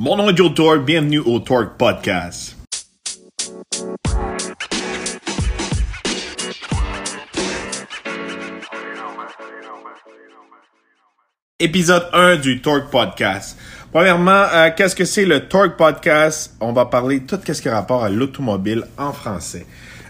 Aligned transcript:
Mon 0.00 0.14
nom 0.14 0.28
est 0.28 0.36
Joe 0.36 0.54
Torque, 0.54 0.84
bienvenue 0.84 1.18
au 1.18 1.40
Torque 1.40 1.76
Podcast. 1.76 2.56
Épisode 11.58 12.08
1 12.12 12.36
du 12.36 12.62
Torque 12.62 12.92
Podcast. 12.92 13.58
Premièrement, 13.90 14.30
euh, 14.52 14.70
qu'est-ce 14.76 14.94
que 14.94 15.04
c'est 15.04 15.24
le 15.24 15.48
Torque 15.48 15.76
Podcast? 15.76 16.54
On 16.60 16.72
va 16.72 16.86
parler 16.86 17.24
tout 17.24 17.40
ce 17.44 17.60
qui 17.60 17.68
a 17.68 17.74
rapport 17.74 18.04
à 18.04 18.08
l'automobile 18.08 18.84
en 18.98 19.12
français. 19.12 19.66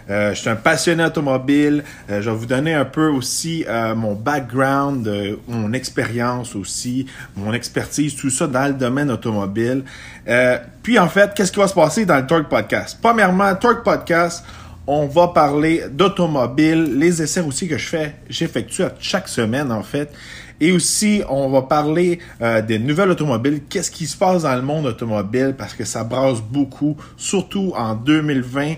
Euh, 0.09 0.33
je 0.33 0.39
suis 0.39 0.49
un 0.49 0.55
passionné 0.55 1.03
automobile. 1.03 1.83
Euh, 2.09 2.21
je 2.21 2.29
vais 2.29 2.35
vous 2.35 2.45
donner 2.45 2.73
un 2.73 2.85
peu 2.85 3.09
aussi 3.09 3.65
euh, 3.67 3.93
mon 3.95 4.13
background, 4.13 5.09
mon 5.47 5.73
expérience 5.73 6.55
aussi, 6.55 7.05
mon 7.35 7.53
expertise, 7.53 8.15
tout 8.15 8.29
ça 8.29 8.47
dans 8.47 8.67
le 8.67 8.73
domaine 8.73 9.11
automobile. 9.11 9.83
puis 10.83 10.99
en 10.99 11.07
fait, 11.07 11.33
qu'est-ce 11.33 11.51
qui 11.51 11.59
va 11.59 11.67
se 11.67 11.73
passer 11.73 12.05
dans 12.05 12.17
le 12.17 12.25
Torque 12.27 12.49
Podcast? 12.49 12.97
Premièrement, 13.01 13.53
Torque 13.55 13.83
Podcast, 13.83 14.43
on 14.87 15.05
va 15.05 15.27
parler 15.27 15.83
d'automobile, 15.91 16.97
les 16.97 17.21
essais 17.21 17.41
aussi 17.41 17.67
que 17.67 17.77
je 17.77 17.87
fais, 17.87 18.15
j'effectue 18.27 18.83
chaque 18.99 19.27
semaine 19.27 19.71
en 19.71 19.83
fait. 19.83 20.11
Et 20.61 20.71
aussi, 20.71 21.21
on 21.29 21.49
va 21.49 21.61
parler 21.61 22.19
euh, 22.41 22.61
des 22.61 22.79
nouvelles 22.79 23.09
automobiles, 23.09 23.61
qu'est-ce 23.69 23.91
qui 23.91 24.07
se 24.07 24.17
passe 24.17 24.43
dans 24.43 24.55
le 24.55 24.61
monde 24.61 24.85
automobile, 24.85 25.55
parce 25.57 25.73
que 25.73 25.85
ça 25.85 26.03
brasse 26.03 26.41
beaucoup, 26.41 26.97
surtout 27.17 27.73
en 27.77 27.95
2020. 27.95 28.75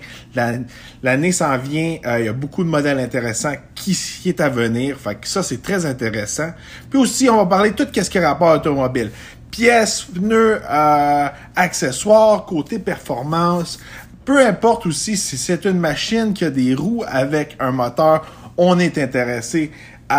L'année 1.02 1.32
s'en 1.32 1.58
vient, 1.58 1.98
euh, 2.06 2.20
il 2.20 2.26
y 2.26 2.28
a 2.28 2.32
beaucoup 2.32 2.64
de 2.64 2.68
modèles 2.68 2.98
intéressants 2.98 3.54
qui, 3.74 3.98
qui 4.22 4.28
est 4.28 4.40
à 4.40 4.48
venir. 4.48 4.96
Fait 4.96 5.16
que 5.16 5.26
ça, 5.26 5.42
c'est 5.42 5.62
très 5.62 5.86
intéressant. 5.86 6.50
Puis 6.90 6.98
aussi, 6.98 7.28
on 7.28 7.36
va 7.36 7.46
parler 7.46 7.70
de 7.70 7.76
tout 7.76 7.88
ce 7.92 8.08
qui 8.08 8.18
est 8.18 8.26
rapport 8.26 8.54
automobile 8.54 9.10
pièces, 9.52 10.06
pneus, 10.14 10.60
euh, 10.68 11.28
accessoires, 11.54 12.44
côté 12.46 12.80
performance. 12.80 13.78
Peu 14.24 14.44
importe 14.44 14.86
aussi 14.86 15.16
si 15.16 15.36
c'est 15.36 15.64
une 15.66 15.78
machine 15.78 16.32
qui 16.32 16.44
a 16.44 16.50
des 16.50 16.74
roues 16.74 17.04
avec 17.06 17.56
un 17.60 17.70
moteur, 17.70 18.24
on 18.56 18.78
est 18.78 18.98
intéressé 18.98 19.70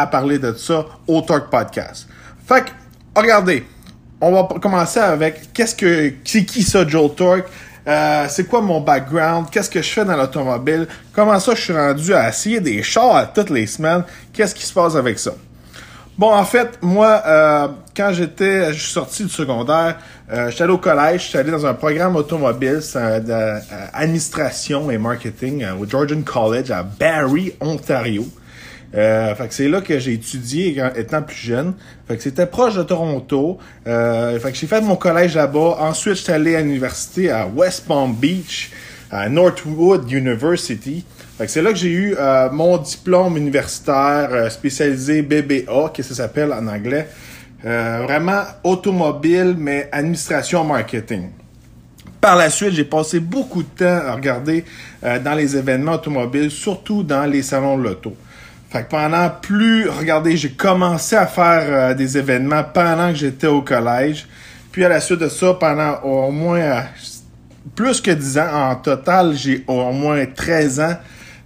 à 0.01 0.07
parler 0.07 0.39
de 0.39 0.53
ça 0.53 0.85
au 1.07 1.21
Torque 1.21 1.49
Podcast. 1.49 2.07
Fait 2.47 2.65
que, 2.65 2.69
regardez, 3.15 3.65
on 4.19 4.31
va 4.31 4.47
commencer 4.59 4.99
avec 4.99 5.53
qu'est-ce 5.53 5.75
que 5.75 6.13
c'est 6.23 6.45
qui 6.45 6.63
ça 6.63 6.87
Joe 6.87 7.13
Torque? 7.15 7.47
Euh, 7.85 8.25
c'est 8.29 8.45
quoi 8.45 8.61
mon 8.61 8.79
background, 8.79 9.47
qu'est-ce 9.51 9.69
que 9.69 9.81
je 9.81 9.89
fais 9.89 10.05
dans 10.05 10.15
l'automobile, 10.15 10.87
comment 11.11 11.37
ça 11.37 11.53
je 11.53 11.61
suis 11.61 11.73
rendu 11.73 12.13
à 12.13 12.29
essayer 12.29 12.61
des 12.61 12.81
chars 12.81 13.33
toutes 13.33 13.49
les 13.49 13.67
semaines, 13.67 14.05
qu'est-ce 14.31 14.55
qui 14.55 14.65
se 14.65 14.73
passe 14.73 14.95
avec 14.95 15.19
ça? 15.19 15.31
Bon, 16.17 16.33
en 16.33 16.45
fait, 16.45 16.79
moi, 16.81 17.21
euh, 17.25 17.67
quand 17.97 18.13
j'étais, 18.13 18.71
je 18.71 18.79
suis 18.79 18.93
sorti 18.93 19.23
du 19.23 19.29
secondaire, 19.29 19.97
euh, 20.31 20.49
j'étais 20.49 20.63
allé 20.63 20.71
au 20.71 20.77
collège, 20.77 21.25
j'étais 21.25 21.39
allé 21.39 21.51
dans 21.51 21.65
un 21.65 21.73
programme 21.73 22.15
automobile, 22.15 22.79
d'administration 22.93 24.89
et 24.89 24.97
marketing 24.97 25.65
au 25.77 25.85
Georgian 25.85 26.21
College 26.21 26.71
à 26.71 26.83
Barrie, 26.83 27.53
Ontario. 27.59 28.25
Euh, 28.95 29.33
fait 29.33 29.47
que 29.47 29.53
c'est 29.53 29.69
là 29.69 29.81
que 29.81 29.97
j'ai 29.97 30.13
étudié 30.13 30.81
étant 30.95 31.21
plus 31.21 31.35
jeune. 31.35 31.73
Fait 32.07 32.15
que 32.15 32.23
c'était 32.23 32.45
proche 32.45 32.75
de 32.75 32.83
Toronto. 32.83 33.57
Euh, 33.87 34.39
fait 34.39 34.51
que 34.51 34.57
j'ai 34.57 34.67
fait 34.67 34.81
mon 34.81 34.95
collège 34.95 35.35
là-bas. 35.35 35.77
Ensuite, 35.79 36.15
j'étais 36.15 36.33
allé 36.33 36.55
à 36.55 36.61
l'université 36.61 37.31
à 37.31 37.47
West 37.47 37.85
Palm 37.87 38.13
Beach, 38.13 38.71
à 39.09 39.29
Northwood 39.29 40.11
University. 40.11 41.03
Fait 41.37 41.47
que 41.47 41.51
c'est 41.51 41.63
là 41.63 41.71
que 41.71 41.77
j'ai 41.77 41.89
eu 41.89 42.15
euh, 42.17 42.49
mon 42.51 42.77
diplôme 42.77 43.37
universitaire 43.37 44.29
euh, 44.31 44.49
spécialisé 44.49 45.23
BBA, 45.23 45.89
que 45.93 46.03
ça 46.03 46.13
s'appelle 46.13 46.53
en 46.53 46.67
anglais. 46.67 47.07
Euh, 47.65 48.01
vraiment 48.03 48.43
automobile, 48.63 49.55
mais 49.57 49.89
administration 49.91 50.63
marketing. 50.63 51.29
Par 52.21 52.35
la 52.35 52.51
suite, 52.51 52.73
j'ai 52.73 52.83
passé 52.83 53.19
beaucoup 53.19 53.63
de 53.63 53.67
temps 53.67 54.07
à 54.07 54.13
regarder 54.13 54.63
dans 55.01 55.33
les 55.33 55.57
événements 55.57 55.93
automobiles, 55.93 56.51
surtout 56.51 57.03
dans 57.03 57.25
les 57.25 57.41
salons 57.41 57.77
de 57.77 57.83
l'auto. 57.83 58.15
Fait 58.73 58.81
que 58.81 58.89
pendant 58.89 59.29
plus, 59.29 59.87
regardez, 59.87 60.35
j'ai 60.35 60.49
commencé 60.49 61.15
à 61.15 61.27
faire 61.27 61.61
euh, 61.67 61.93
des 61.93 62.17
événements 62.17 62.63
pendant 62.63 63.09
que 63.09 63.19
j'étais 63.19 63.45
au 63.45 63.61
collège. 63.61 64.25
Puis 64.71 64.83
à 64.83 64.89
la 64.89 64.99
suite 64.99 65.19
de 65.19 65.29
ça, 65.29 65.53
pendant 65.53 66.01
au 66.01 66.31
moins 66.31 66.59
euh, 66.59 66.81
plus 67.75 68.01
que 68.01 68.09
10 68.09 68.39
ans, 68.39 68.71
en 68.71 68.75
total, 68.77 69.35
j'ai 69.35 69.63
au 69.67 69.91
moins 69.91 70.25
13 70.25 70.79
ans 70.79 70.95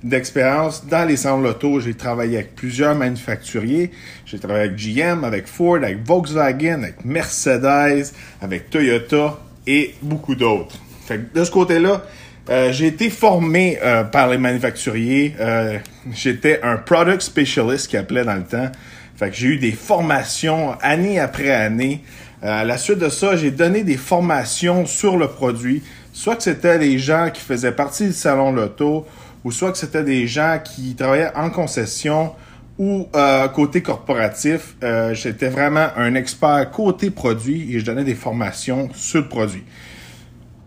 d'expérience 0.02 0.86
dans 0.86 1.06
les 1.06 1.18
salons 1.18 1.42
l'auto. 1.42 1.82
J'ai 1.82 1.96
travaillé 1.96 2.38
avec 2.38 2.56
plusieurs 2.56 2.96
manufacturiers. 2.96 3.92
J'ai 4.26 4.40
travaillé 4.40 4.70
avec 4.70 4.78
GM, 4.78 5.26
avec 5.26 5.48
Ford, 5.48 5.76
avec 5.76 6.08
Volkswagen, 6.08 6.84
avec 6.84 7.04
Mercedes, 7.04 8.06
avec 8.42 8.70
Toyota 8.70 9.38
et 9.68 9.96
beaucoup 10.02 10.36
d'autres. 10.36 10.78
Fait 11.06 11.18
que 11.18 11.38
de 11.38 11.44
ce 11.44 11.52
côté-là, 11.52 12.04
euh, 12.50 12.72
j'ai 12.72 12.88
été 12.88 13.10
formé 13.10 13.78
euh, 13.84 14.04
par 14.04 14.30
les 14.30 14.38
manufacturiers. 14.38 15.36
Euh, 15.40 15.78
j'étais 16.14 16.62
un 16.64 16.78
product 16.78 17.22
specialist 17.22 17.88
qui 17.88 17.98
appelait 17.98 18.24
dans 18.24 18.36
le 18.36 18.44
temps. 18.44 18.72
Fait 19.18 19.30
que 19.30 19.36
j'ai 19.36 19.48
eu 19.48 19.58
des 19.58 19.72
formations 19.72 20.76
année 20.82 21.20
après 21.20 21.52
année. 21.52 22.04
à 22.42 22.64
la 22.64 22.78
suite 22.78 23.00
de 23.00 23.10
ça, 23.10 23.36
j'ai 23.36 23.52
donné 23.52 23.84
des 23.84 23.98
formations 23.98 24.86
sur 24.86 25.18
le 25.18 25.28
produit. 25.28 25.84
Soit 26.14 26.36
que 26.36 26.44
c'était 26.44 26.80
des 26.80 27.00
gens 27.00 27.30
qui 27.34 27.42
faisaient 27.42 27.72
partie 27.72 28.06
du 28.06 28.14
salon 28.14 28.52
Loto, 28.52 29.08
ou 29.44 29.52
soit 29.52 29.72
que 29.72 29.78
c'était 29.78 30.04
des 30.04 30.28
gens 30.28 30.60
qui 30.64 30.96
travaillaient 30.96 31.36
en 31.36 31.50
concession 31.50 32.34
ou 32.78 33.08
côté 33.56 33.82
corporatif. 33.82 34.76
J'étais 35.14 35.50
vraiment 35.50 35.88
un 35.96 36.14
expert 36.14 36.70
côté 36.70 37.10
produit 37.10 37.76
et 37.76 37.80
je 37.80 37.86
donnais 37.86 38.04
des 38.04 38.16
formations 38.16 38.90
sur 38.94 39.22
le 39.22 39.28
produit. 39.28 39.64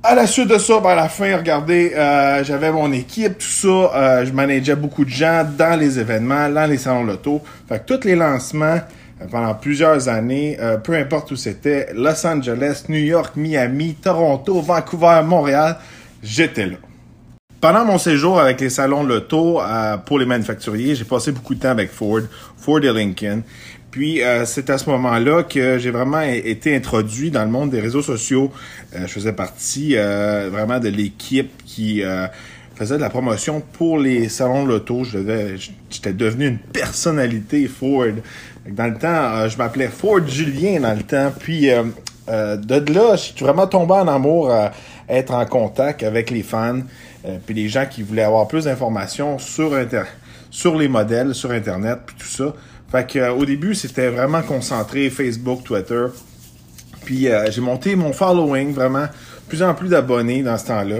À 0.02 0.14
la 0.14 0.26
suite 0.26 0.48
de 0.48 0.56
ça, 0.56 0.80
ben, 0.80 0.90
à 0.90 0.94
la 0.94 1.08
fin, 1.10 1.36
regardez, 1.36 1.92
euh, 1.94 2.42
j'avais 2.42 2.72
mon 2.72 2.90
équipe, 2.90 3.36
tout 3.36 3.46
ça. 3.46 3.68
Euh, 3.68 4.24
je 4.24 4.32
manageais 4.32 4.74
beaucoup 4.74 5.04
de 5.04 5.10
gens 5.10 5.46
dans 5.58 5.78
les 5.78 5.98
événements, 5.98 6.48
dans 6.48 6.64
les 6.64 6.78
salons 6.78 7.04
loto. 7.04 7.42
Fait 7.68 7.84
que 7.84 7.94
tous 7.94 8.06
les 8.06 8.16
lancements 8.16 8.78
euh, 9.20 9.26
pendant 9.30 9.54
plusieurs 9.54 10.08
années, 10.08 10.58
peu 10.82 10.94
importe 10.94 11.32
où 11.32 11.36
c'était, 11.36 11.88
Los 11.94 12.26
Angeles, 12.26 12.84
New 12.88 12.98
York, 12.98 13.36
Miami, 13.36 13.92
Toronto, 13.92 14.62
Vancouver, 14.62 15.20
Montréal, 15.22 15.76
j'étais 16.22 16.64
là. 16.64 16.76
Pendant 17.60 17.84
mon 17.84 17.98
séjour 17.98 18.40
avec 18.40 18.58
les 18.62 18.70
salons 18.70 19.02
loto 19.02 19.60
pour 20.06 20.18
les 20.18 20.24
manufacturiers, 20.24 20.94
j'ai 20.94 21.04
passé 21.04 21.30
beaucoup 21.30 21.54
de 21.54 21.60
temps 21.60 21.68
avec 21.68 21.90
Ford, 21.90 22.22
Ford 22.56 22.82
et 22.82 22.90
Lincoln. 22.90 23.42
Puis 23.90 24.22
euh, 24.22 24.44
c'est 24.44 24.70
à 24.70 24.78
ce 24.78 24.88
moment-là 24.90 25.42
que 25.42 25.78
j'ai 25.78 25.90
vraiment 25.90 26.20
été 26.20 26.74
introduit 26.76 27.30
dans 27.30 27.44
le 27.44 27.50
monde 27.50 27.70
des 27.70 27.80
réseaux 27.80 28.02
sociaux. 28.02 28.52
Euh, 28.94 29.00
je 29.02 29.12
faisais 29.12 29.32
partie 29.32 29.96
euh, 29.96 30.48
vraiment 30.50 30.78
de 30.78 30.88
l'équipe 30.88 31.50
qui 31.64 32.02
faisait 32.76 32.96
de 32.96 33.00
la 33.00 33.10
promotion 33.10 33.60
pour 33.72 33.98
les 33.98 34.28
salons 34.28 34.64
de 34.64 34.68
l'auto. 34.68 35.02
J'étais 35.04 36.12
devenu 36.12 36.46
une 36.46 36.58
personnalité 36.58 37.66
Ford. 37.66 38.06
Dans 38.68 38.86
le 38.86 38.96
temps, 38.96 39.48
je 39.48 39.56
m'appelais 39.58 39.88
Ford 39.88 40.26
Julien 40.26 40.80
dans 40.80 40.96
le 40.96 41.02
temps. 41.02 41.32
Puis 41.38 41.62
de 41.66 42.92
là, 42.94 43.16
je 43.16 43.20
suis 43.20 43.44
vraiment 43.44 43.66
tombé 43.66 43.94
en 43.94 44.08
amour 44.08 44.50
à 44.50 44.72
être 45.08 45.34
en 45.34 45.44
contact 45.44 46.02
avec 46.04 46.30
les 46.30 46.42
fans, 46.42 46.80
puis 47.44 47.54
les 47.54 47.68
gens 47.68 47.84
qui 47.90 48.02
voulaient 48.02 48.22
avoir 48.22 48.48
plus 48.48 48.64
d'informations 48.64 49.38
sur 49.38 49.72
sur 50.50 50.76
les 50.76 50.88
modèles, 50.88 51.34
sur 51.34 51.50
Internet, 51.50 51.98
puis 52.06 52.16
tout 52.18 52.26
ça. 52.26 52.54
Fait 52.90 53.06
que, 53.06 53.18
euh, 53.18 53.32
au 53.32 53.44
début, 53.44 53.74
c'était 53.74 54.08
vraiment 54.08 54.42
concentré 54.42 55.10
Facebook, 55.10 55.62
Twitter. 55.62 56.06
Puis 57.04 57.28
euh, 57.28 57.50
j'ai 57.50 57.60
monté 57.60 57.94
mon 57.94 58.12
following, 58.12 58.72
vraiment, 58.72 59.06
plus 59.48 59.62
en 59.62 59.74
plus 59.74 59.88
d'abonnés 59.88 60.42
dans 60.42 60.58
ce 60.58 60.66
temps-là. 60.66 60.98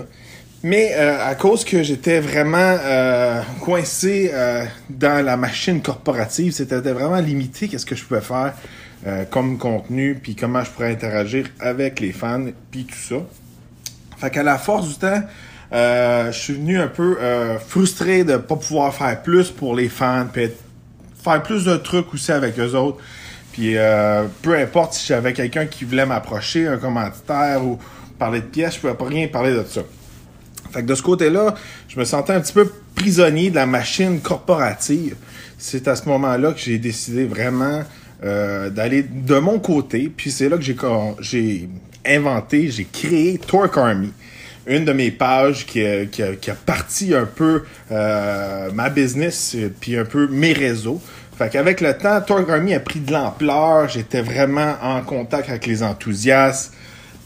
Mais 0.62 0.92
euh, 0.94 1.26
à 1.26 1.34
cause 1.34 1.64
que 1.64 1.82
j'étais 1.82 2.20
vraiment 2.20 2.76
coincé 3.60 4.30
dans 4.90 5.24
la 5.24 5.38
machine 5.38 5.80
corporative, 5.80 6.52
c'était 6.52 6.80
vraiment 6.80 7.18
limité 7.20 7.66
qu'est-ce 7.66 7.86
que 7.86 7.94
je 7.94 8.04
pouvais 8.04 8.20
faire 8.20 8.52
comme 9.30 9.56
contenu, 9.56 10.20
puis 10.22 10.36
comment 10.36 10.62
je 10.62 10.70
pourrais 10.70 10.92
interagir 10.92 11.46
avec 11.60 12.00
les 12.00 12.12
fans, 12.12 12.44
puis 12.70 12.84
tout 12.84 12.98
ça. 12.98 13.22
Fait 14.18 14.28
qu'à 14.28 14.42
la 14.42 14.58
force 14.58 14.88
du 14.88 14.94
temps, 14.96 15.22
je 15.72 16.30
suis 16.38 16.52
venu 16.52 16.78
un 16.78 16.88
peu 16.88 17.16
frustré 17.66 18.24
de 18.24 18.36
pas 18.36 18.56
pouvoir 18.56 18.94
faire 18.94 19.22
plus 19.22 19.50
pour 19.50 19.74
les 19.74 19.88
fans, 19.88 20.26
puis 20.30 20.42
être 20.42 20.62
faire 21.22 21.42
plus 21.42 21.64
de 21.64 21.76
trucs 21.76 22.12
aussi 22.14 22.32
avec 22.32 22.58
eux 22.58 22.74
autres. 22.74 22.98
Puis 23.52 23.76
euh, 23.76 24.24
peu 24.42 24.56
importe 24.56 24.94
si 24.94 25.06
j'avais 25.06 25.32
quelqu'un 25.32 25.66
qui 25.66 25.84
voulait 25.84 26.06
m'approcher, 26.06 26.66
un 26.66 26.76
commentaire 26.76 27.64
ou 27.64 27.78
parler 28.18 28.40
de 28.40 28.46
pièces, 28.46 28.74
je 28.74 28.80
pouvais 28.80 28.94
pas 28.94 29.06
rien 29.06 29.28
parler 29.28 29.52
de 29.52 29.64
ça. 29.64 29.82
Fait 30.70 30.82
que 30.82 30.86
de 30.86 30.94
ce 30.94 31.02
côté-là, 31.02 31.54
je 31.88 31.98
me 31.98 32.04
sentais 32.04 32.32
un 32.32 32.40
petit 32.40 32.52
peu 32.52 32.72
prisonnier 32.94 33.50
de 33.50 33.56
la 33.56 33.66
machine 33.66 34.20
corporative. 34.20 35.16
C'est 35.58 35.88
à 35.88 35.96
ce 35.96 36.08
moment-là 36.08 36.52
que 36.52 36.60
j'ai 36.60 36.78
décidé 36.78 37.24
vraiment 37.24 37.82
euh, 38.22 38.70
d'aller 38.70 39.02
de 39.02 39.38
mon 39.38 39.58
côté. 39.58 40.12
Puis 40.14 40.30
c'est 40.30 40.48
là 40.48 40.56
que 40.56 40.62
j'ai 41.20 41.68
inventé, 42.06 42.70
j'ai 42.70 42.84
créé 42.84 43.38
Torque 43.38 43.76
Army 43.76 44.12
une 44.66 44.84
de 44.84 44.92
mes 44.92 45.10
pages 45.10 45.66
qui 45.66 45.84
a, 45.84 46.06
qui 46.06 46.22
a, 46.22 46.54
parti 46.54 47.14
un 47.14 47.26
peu 47.26 47.64
euh, 47.90 48.70
ma 48.72 48.90
business 48.90 49.56
puis 49.80 49.96
un 49.96 50.04
peu 50.04 50.28
mes 50.28 50.52
réseaux. 50.52 51.00
Fait 51.40 51.48
qu'avec 51.48 51.80
le 51.80 51.96
temps, 51.96 52.20
Torque 52.20 52.50
Army 52.50 52.74
a 52.74 52.80
pris 52.80 53.00
de 53.00 53.12
l'ampleur. 53.12 53.88
J'étais 53.88 54.20
vraiment 54.20 54.74
en 54.82 55.00
contact 55.00 55.48
avec 55.48 55.64
les 55.64 55.82
enthousiastes. 55.82 56.74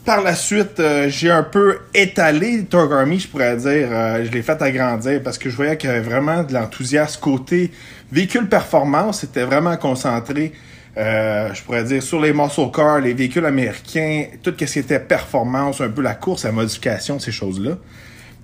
par 0.04 0.22
la 0.22 0.36
suite, 0.36 0.78
euh, 0.78 1.08
j'ai 1.08 1.32
un 1.32 1.42
peu 1.42 1.78
étalé 1.94 2.64
Torque 2.64 2.92
Army, 2.92 3.18
je 3.18 3.26
pourrais 3.26 3.56
dire. 3.56 3.88
Euh, 3.90 4.24
je 4.24 4.30
l'ai 4.30 4.42
fait 4.42 4.62
agrandir 4.62 5.20
parce 5.20 5.36
que 5.36 5.50
je 5.50 5.56
voyais 5.56 5.76
qu'il 5.76 5.90
y 5.90 5.92
avait 5.92 6.02
vraiment 6.02 6.44
de 6.44 6.54
l'enthousiasme 6.54 7.20
côté 7.20 7.72
véhicule 8.12 8.48
performance. 8.48 9.22
C'était 9.22 9.42
vraiment 9.42 9.76
concentré, 9.76 10.52
euh, 10.96 11.52
je 11.52 11.62
pourrais 11.62 11.84
dire, 11.84 12.02
sur 12.02 12.20
les 12.20 12.32
muscle 12.32 12.70
cars, 12.72 13.00
les 13.00 13.14
véhicules 13.14 13.44
américains, 13.44 14.26
tout 14.42 14.54
ce 14.58 14.64
qui 14.64 14.78
était 14.78 15.00
performance, 15.00 15.80
un 15.80 15.88
peu 15.88 16.02
la 16.02 16.14
course, 16.14 16.44
la 16.44 16.52
modification, 16.52 17.18
ces 17.18 17.32
choses-là. 17.32 17.78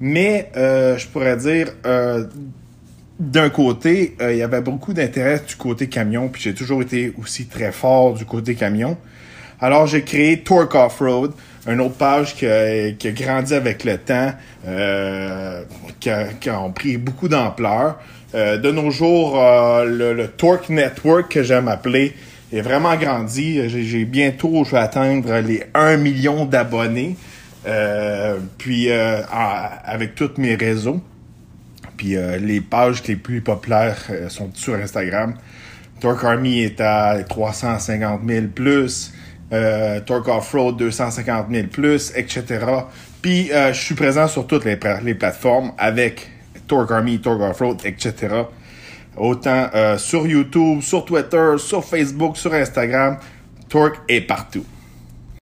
Mais 0.00 0.50
je 0.54 1.06
pourrais 1.08 1.36
dire, 1.36 1.68
d'un 3.18 3.50
côté, 3.50 4.16
il 4.18 4.36
y 4.36 4.42
avait 4.42 4.62
beaucoup 4.62 4.94
d'intérêt 4.94 5.42
du 5.46 5.56
côté 5.56 5.88
camion, 5.88 6.28
puis 6.28 6.40
j'ai 6.42 6.54
toujours 6.54 6.80
été 6.80 7.12
aussi 7.20 7.46
très 7.46 7.70
fort 7.70 8.14
du 8.14 8.24
côté 8.24 8.54
camion. 8.54 8.96
Alors 9.60 9.86
j'ai 9.86 10.02
créé 10.02 10.40
Torque 10.40 10.74
Off-Road, 10.74 11.32
une 11.66 11.80
autre 11.80 11.96
page 11.96 12.34
qui 12.34 12.46
a, 12.46 12.92
qui 12.92 13.12
grandi 13.12 13.54
avec 13.54 13.84
le 13.84 13.98
temps, 13.98 14.32
euh, 14.66 15.62
qui, 15.98 16.08
a, 16.08 16.24
qui, 16.40 16.48
a, 16.48 16.58
pris 16.74 16.96
beaucoup 16.96 17.28
d'ampleur. 17.28 17.98
Euh, 18.34 18.56
de 18.56 18.70
nos 18.70 18.90
jours, 18.90 19.38
euh, 19.42 19.84
le, 19.84 20.14
le, 20.14 20.28
Torque 20.28 20.68
Network 20.68 21.30
que 21.30 21.42
j'aime 21.42 21.68
appeler 21.68 22.14
est 22.52 22.60
vraiment 22.60 22.96
grandi. 22.96 23.68
J'ai 23.68 24.04
bientôt, 24.04 24.64
je 24.64 24.72
vais 24.72 24.78
atteindre 24.78 25.38
les 25.38 25.64
1 25.74 25.96
million 25.96 26.44
d'abonnés. 26.44 27.16
Euh, 27.66 28.38
puis 28.56 28.90
euh, 28.90 29.20
avec 29.84 30.14
tous 30.14 30.38
mes 30.38 30.54
réseaux. 30.54 31.00
Puis 31.96 32.16
les 32.40 32.62
pages 32.62 33.06
les 33.06 33.16
plus 33.16 33.42
populaires 33.42 33.98
sont 34.28 34.50
sur 34.54 34.74
Instagram. 34.74 35.34
Torque 36.00 36.24
Army 36.24 36.60
est 36.62 36.80
à 36.80 37.22
350 37.28 38.22
000 38.26 38.46
plus 38.54 39.12
euh, 39.52 39.98
Torque 40.00 40.28
Off-Road 40.28 40.76
250 40.76 41.46
000 41.50 41.66
plus, 41.66 42.12
etc. 42.14 42.64
Puis 43.20 43.50
euh, 43.52 43.72
je 43.72 43.80
suis 43.80 43.96
présent 43.96 44.28
sur 44.28 44.46
toutes 44.46 44.64
les, 44.64 44.78
les, 45.02 45.14
plateformes 45.14 45.72
avec 45.76 46.30
Torque 46.68 46.92
Army, 46.92 47.20
Torque 47.20 47.40
Off-Road, 47.40 47.78
etc. 47.84 48.28
Autant 49.16 49.68
euh, 49.74 49.98
sur 49.98 50.26
YouTube, 50.26 50.80
sur 50.82 51.04
Twitter, 51.04 51.54
sur 51.58 51.84
Facebook, 51.84 52.36
sur 52.36 52.54
Instagram, 52.54 53.18
Torque 53.68 54.00
est 54.08 54.20
partout. 54.20 54.64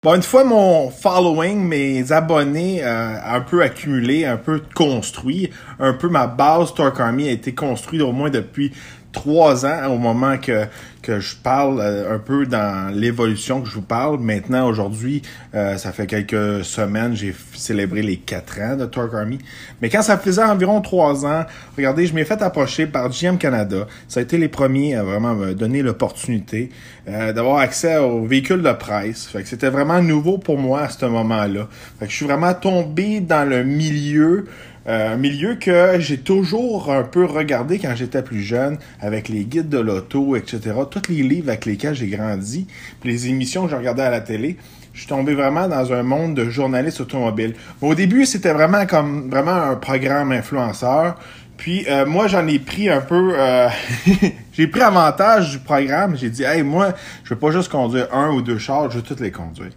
Bon, 0.04 0.16
une 0.16 0.22
fois 0.22 0.44
mon 0.44 0.90
following, 0.90 1.66
mes 1.66 2.12
abonnés 2.12 2.84
euh, 2.84 3.16
un 3.26 3.40
peu 3.40 3.62
accumulé, 3.64 4.26
un 4.26 4.36
peu 4.36 4.62
construit, 4.76 5.50
un 5.80 5.94
peu 5.94 6.10
ma 6.10 6.28
base 6.28 6.74
Torque 6.74 7.00
Army 7.00 7.30
a 7.30 7.32
été 7.32 7.56
construite 7.56 8.02
au 8.02 8.12
moins 8.12 8.30
depuis 8.30 8.74
trois 9.14 9.66
ans 9.66 9.88
au 9.90 9.98
moment 9.98 10.38
que, 10.38 10.66
que 11.02 11.20
je 11.20 11.36
parle 11.36 11.80
euh, 11.80 12.16
un 12.16 12.20
peu 12.20 12.46
dans 12.46 12.94
l'évolution 12.94 13.62
que 13.62 13.70
je 13.70 13.76
vous 13.76 13.82
parle. 13.82 14.20
Maintenant, 14.20 14.68
aujourd'hui, 14.68 15.22
euh, 15.56 15.78
ça 15.78 15.94
fait 15.94 16.08
quelques 16.08 16.66
semaines, 16.66 17.16
j'ai 17.16 17.34
célébré 17.54 18.02
les 18.02 18.18
quatre 18.18 18.60
ans 18.60 18.76
de 18.76 18.86
Torque 18.86 19.14
Army. 19.14 19.38
Mais 19.82 19.90
quand 19.90 20.02
ça 20.02 20.18
faisait 20.18 20.44
environ 20.44 20.82
trois 20.82 21.26
ans, 21.26 21.46
regardez, 21.78 22.08
je 22.08 22.16
m'ai 22.16 22.26
fait 22.26 22.42
approcher 22.42 22.88
par 22.88 23.10
GM 23.10 23.38
Canada. 23.38 23.88
Ça 24.08 24.20
a 24.20 24.24
été 24.24 24.38
les 24.38 24.50
premiers 24.50 24.96
à 24.96 25.04
vraiment 25.04 25.36
me 25.36 25.54
donner 25.54 25.82
l'opportunité 25.82 26.72
euh, 27.08 27.32
d'avoir 27.32 27.58
accès 27.60 27.98
aux 27.98 28.26
véhicules 28.26 28.62
de 28.62 28.72
presse. 28.74 29.28
Fait 29.28 29.44
que 29.44 29.48
c'était 29.48 29.70
vraiment 29.70 30.02
nouveau 30.02 30.38
pour 30.38 30.58
moi 30.58 30.82
à 30.82 30.90
ce 30.90 31.06
moment-là. 31.06 31.68
Fait 32.00 32.06
que 32.06 32.12
je 32.12 32.18
suis 32.18 32.26
vraiment 32.26 32.54
tombé 32.54 33.20
dans 33.20 33.48
le 33.48 33.64
milieu 33.64 34.46
euh, 34.88 35.14
un 35.14 35.18
milieu 35.18 35.56
que 35.56 35.96
j'ai 36.00 36.18
toujours 36.18 36.92
un 36.92 37.04
peu 37.04 37.26
regardé 37.26 37.80
quand 37.80 37.96
j'étais 37.96 38.22
plus 38.22 38.42
jeune, 38.42 38.78
avec 39.00 39.30
les 39.30 39.46
guides 39.46 39.70
de 39.70 39.80
l'auto, 39.80 40.36
etc. 40.36 40.60
Tous 40.90 41.10
les 41.10 41.24
livres 41.24 41.50
avec 41.50 41.66
lesquels 41.66 41.96
j'ai 41.96 42.08
grandi, 42.08 42.68
les 43.04 43.28
émissions 43.28 43.66
que 43.66 43.72
je 43.72 43.76
regardais 43.76 44.04
à 44.04 44.10
la 44.10 44.22
télé. 44.22 44.58
Je 44.94 45.00
suis 45.00 45.08
tombé 45.08 45.34
vraiment 45.34 45.68
dans 45.68 45.92
un 45.92 46.04
monde 46.04 46.36
de 46.36 46.50
journalistes 46.50 47.02
automobiles. 47.02 47.56
au 47.82 47.96
début, 47.96 48.26
c'était 48.26 48.54
vraiment 48.54 48.86
comme 48.86 49.30
vraiment 49.30 49.52
un 49.52 49.76
programme 49.76 50.32
influenceur. 50.32 51.16
Puis 51.58 51.86
euh, 51.88 52.06
moi, 52.06 52.28
j'en 52.28 52.46
ai 52.48 52.60
pris 52.60 52.90
un 52.90 53.02
peu... 53.02 53.34
Euh, 53.38 53.70
j'ai 54.54 54.68
pris 54.68 54.82
avantage 54.82 55.52
du 55.52 55.60
programme. 55.60 56.18
J'ai 56.18 56.30
dit, 56.30 56.44
hey, 56.44 56.62
moi, 56.62 56.94
je 57.24 57.34
veux 57.34 57.40
pas 57.40 57.52
juste 57.52 57.72
conduire 57.72 58.14
un 58.14 58.30
ou 58.32 58.42
deux 58.42 58.58
chars, 58.58 58.92
je 58.92 58.98
veux 58.98 59.04
toutes 59.04 59.22
les 59.22 59.32
conduire. 59.32 59.72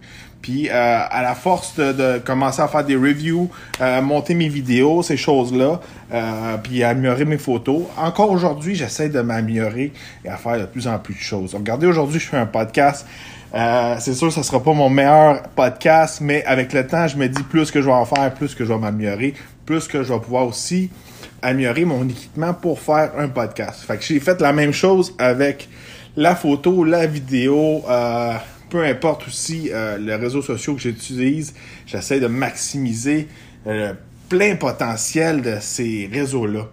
Puis 0.47 0.69
euh, 0.69 0.71
à 0.71 1.21
la 1.23 1.35
force 1.35 1.75
de, 1.75 2.19
commencer 2.19 2.61
à 2.61 2.69
faire 2.69 2.85
des 2.85 2.95
reviews, 2.95 3.49
euh, 3.81 4.01
monter 4.01 4.33
mes 4.33 4.47
vidéos, 4.47 5.03
ces 5.03 5.17
choses-là, 5.17 5.81
euh, 6.13 6.55
puis 6.63 6.85
améliorer 6.85 7.25
mes 7.25 7.37
photos. 7.37 7.81
Encore 7.97 8.31
aujourd'hui, 8.31 8.73
j'essaie 8.73 9.09
de 9.09 9.19
m'améliorer 9.19 9.91
et 10.23 10.29
à 10.29 10.37
faire 10.37 10.57
de 10.57 10.65
plus 10.65 10.87
en 10.87 10.99
plus 10.99 11.15
de 11.15 11.19
choses. 11.19 11.53
Regardez, 11.53 11.85
aujourd'hui, 11.85 12.21
je 12.21 12.29
fais 12.29 12.37
un 12.37 12.45
podcast. 12.45 13.05
c'est 13.99 14.13
sûr, 14.13 14.31
ce 14.31 14.41
sera 14.41 14.63
pas 14.63 14.71
mon 14.71 14.89
meilleur 14.89 15.43
podcast, 15.49 16.19
mais 16.21 16.45
avec 16.45 16.71
le 16.71 16.87
temps, 16.87 17.09
je 17.09 17.17
me 17.17 17.27
dis 17.27 17.43
plus 17.43 17.69
que 17.69 17.81
je 17.81 17.87
vais 17.87 17.91
en 17.91 18.05
faire, 18.05 18.33
plus 18.33 18.55
que 18.55 18.63
je 18.63 18.71
vais 18.71 18.79
m'améliorer, 18.79 19.33
plus 19.65 19.85
que 19.85 20.01
je 20.01 20.13
vais 20.13 20.19
pouvoir 20.21 20.47
aussi 20.47 20.89
améliorer 21.41 21.83
mon 21.83 22.07
équipement 22.07 22.53
pour 22.53 22.79
faire 22.79 23.11
un 23.17 23.27
podcast. 23.27 23.81
Fait 23.85 23.97
que 23.97 24.03
j'ai 24.03 24.21
fait 24.21 24.39
la 24.39 24.53
même 24.53 24.71
chose 24.71 25.13
avec 25.19 25.67
la 26.15 26.35
photo, 26.35 26.85
la 26.85 27.05
vidéo, 27.05 27.83
euh, 27.89 28.33
peu 28.69 28.83
importe 28.83 29.27
aussi 29.27 29.69
euh, 29.71 29.97
les 29.97 30.15
réseaux 30.15 30.41
sociaux 30.41 30.75
que 30.75 30.81
j'utilise, 30.81 31.53
j'essaie 31.85 32.19
de 32.19 32.27
maximiser 32.27 33.27
euh, 33.65 33.89
le 33.89 33.95
plein 34.29 34.55
potentiel 34.55 35.41
de 35.41 35.57
ces 35.61 36.09
réseaux-là. 36.11 36.67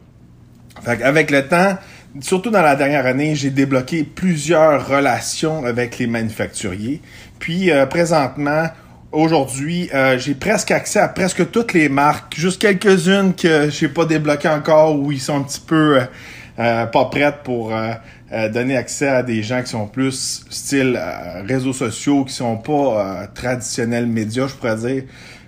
Avec 0.86 1.30
le 1.30 1.46
temps, 1.46 1.78
surtout 2.20 2.50
dans 2.50 2.62
la 2.62 2.74
dernière 2.74 3.06
année, 3.06 3.36
j'ai 3.36 3.50
débloqué 3.50 4.02
plusieurs 4.02 4.88
relations 4.88 5.64
avec 5.64 5.98
les 5.98 6.08
manufacturiers. 6.08 7.00
Puis 7.38 7.70
euh, 7.70 7.86
présentement, 7.86 8.66
aujourd'hui, 9.12 9.88
j'ai 10.16 10.34
presque 10.34 10.72
accès 10.72 10.98
à 10.98 11.06
presque 11.06 11.52
toutes 11.52 11.72
les 11.72 11.88
marques, 11.88 12.34
juste 12.36 12.60
quelques-unes 12.60 13.34
que 13.34 13.70
j'ai 13.70 13.88
pas 13.88 14.04
débloquées 14.04 14.48
encore 14.48 14.98
ou 14.98 15.12
ils 15.12 15.20
sont 15.20 15.36
un 15.36 15.42
petit 15.42 15.60
peu 15.60 16.00
pas 16.56 17.04
prêtes 17.12 17.44
pour 17.44 17.72
euh, 18.34 18.48
donner 18.48 18.76
accès 18.76 19.06
à 19.06 19.22
des 19.22 19.44
gens 19.44 19.62
qui 19.62 19.70
sont 19.70 19.86
plus 19.86 20.44
style 20.50 20.98
euh, 20.98 21.42
réseaux 21.46 21.72
sociaux, 21.72 22.24
qui 22.24 22.32
sont 22.34 22.56
pas 22.56 22.72
euh, 23.22 23.26
traditionnels 23.32 24.06
médias, 24.06 24.48
je 24.48 24.54
pourrais 24.54 24.76
dire. 24.76 25.02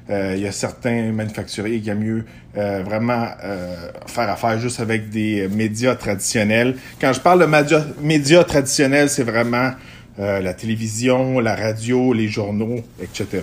Il 0.09 0.39
y 0.39 0.47
a 0.47 0.53
certains 0.53 1.11
manufacturiers 1.11 1.81
qui 1.81 1.91
aiment 1.91 2.05
mieux 2.05 2.25
vraiment 2.55 3.27
faire 4.07 4.31
affaire 4.31 4.57
juste 4.61 4.79
avec 4.79 5.11
des 5.11 5.49
médias 5.49 5.97
traditionnels. 5.97 6.77
Quand 7.01 7.13
je 7.13 7.19
parle 7.19 7.41
de 7.41 7.81
médias 8.01 8.45
traditionnels, 8.45 9.11
c'est 9.11 9.25
vraiment 9.25 9.73
la 10.17 10.55
télévision, 10.55 11.41
la 11.41 11.57
radio, 11.57 12.13
les 12.13 12.29
journaux, 12.29 12.85
etc. 13.03 13.43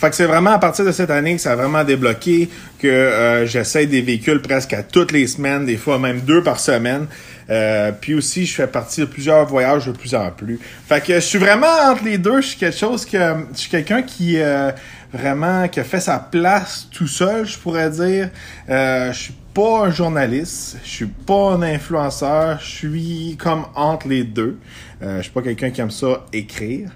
Fait 0.00 0.08
que 0.08 0.16
c'est 0.16 0.24
vraiment 0.24 0.52
à 0.52 0.58
partir 0.58 0.86
de 0.86 0.92
cette 0.92 1.10
année 1.10 1.34
que 1.34 1.42
ça 1.42 1.52
a 1.52 1.56
vraiment 1.56 1.84
débloqué, 1.84 2.48
que 2.78 2.88
euh, 2.88 3.44
j'essaie 3.44 3.84
des 3.84 4.00
véhicules 4.00 4.40
presque 4.40 4.72
à 4.72 4.82
toutes 4.82 5.12
les 5.12 5.26
semaines, 5.26 5.66
des 5.66 5.76
fois 5.76 5.98
même 5.98 6.20
deux 6.20 6.42
par 6.42 6.58
semaine. 6.58 7.06
Euh, 7.50 7.92
puis 7.92 8.14
aussi, 8.14 8.46
je 8.46 8.54
fais 8.54 8.66
partie 8.66 9.00
de 9.00 9.06
plusieurs 9.06 9.44
voyages 9.44 9.86
de 9.86 9.92
plus 9.92 10.14
en 10.14 10.30
plus. 10.30 10.58
Fait 10.88 11.04
que 11.04 11.14
je 11.14 11.20
suis 11.20 11.38
vraiment 11.38 11.66
entre 11.90 12.04
les 12.04 12.16
deux. 12.16 12.40
Je 12.40 12.46
suis 12.46 12.58
quelque 12.58 12.78
chose 12.78 13.04
que 13.04 13.18
je 13.52 13.58
suis 13.58 13.70
quelqu'un 13.70 14.00
qui 14.00 14.40
euh, 14.40 14.70
vraiment 15.12 15.68
qui 15.68 15.80
a 15.80 15.84
fait 15.84 16.00
sa 16.00 16.18
place 16.18 16.88
tout 16.90 17.08
seul, 17.08 17.46
je 17.46 17.58
pourrais 17.58 17.90
dire. 17.90 18.30
Euh, 18.68 19.12
je 19.12 19.18
suis 19.18 19.34
pas 19.52 19.86
un 19.86 19.90
journaliste, 19.90 20.78
je 20.84 20.88
suis 20.88 21.06
pas 21.06 21.52
un 21.52 21.62
influenceur, 21.62 22.58
je 22.60 22.70
suis 22.70 23.36
comme 23.38 23.66
entre 23.74 24.08
les 24.08 24.24
deux. 24.24 24.58
Euh, 25.02 25.18
je 25.18 25.22
suis 25.22 25.32
pas 25.32 25.42
quelqu'un 25.42 25.70
qui 25.70 25.80
aime 25.80 25.90
ça 25.90 26.24
écrire. 26.32 26.90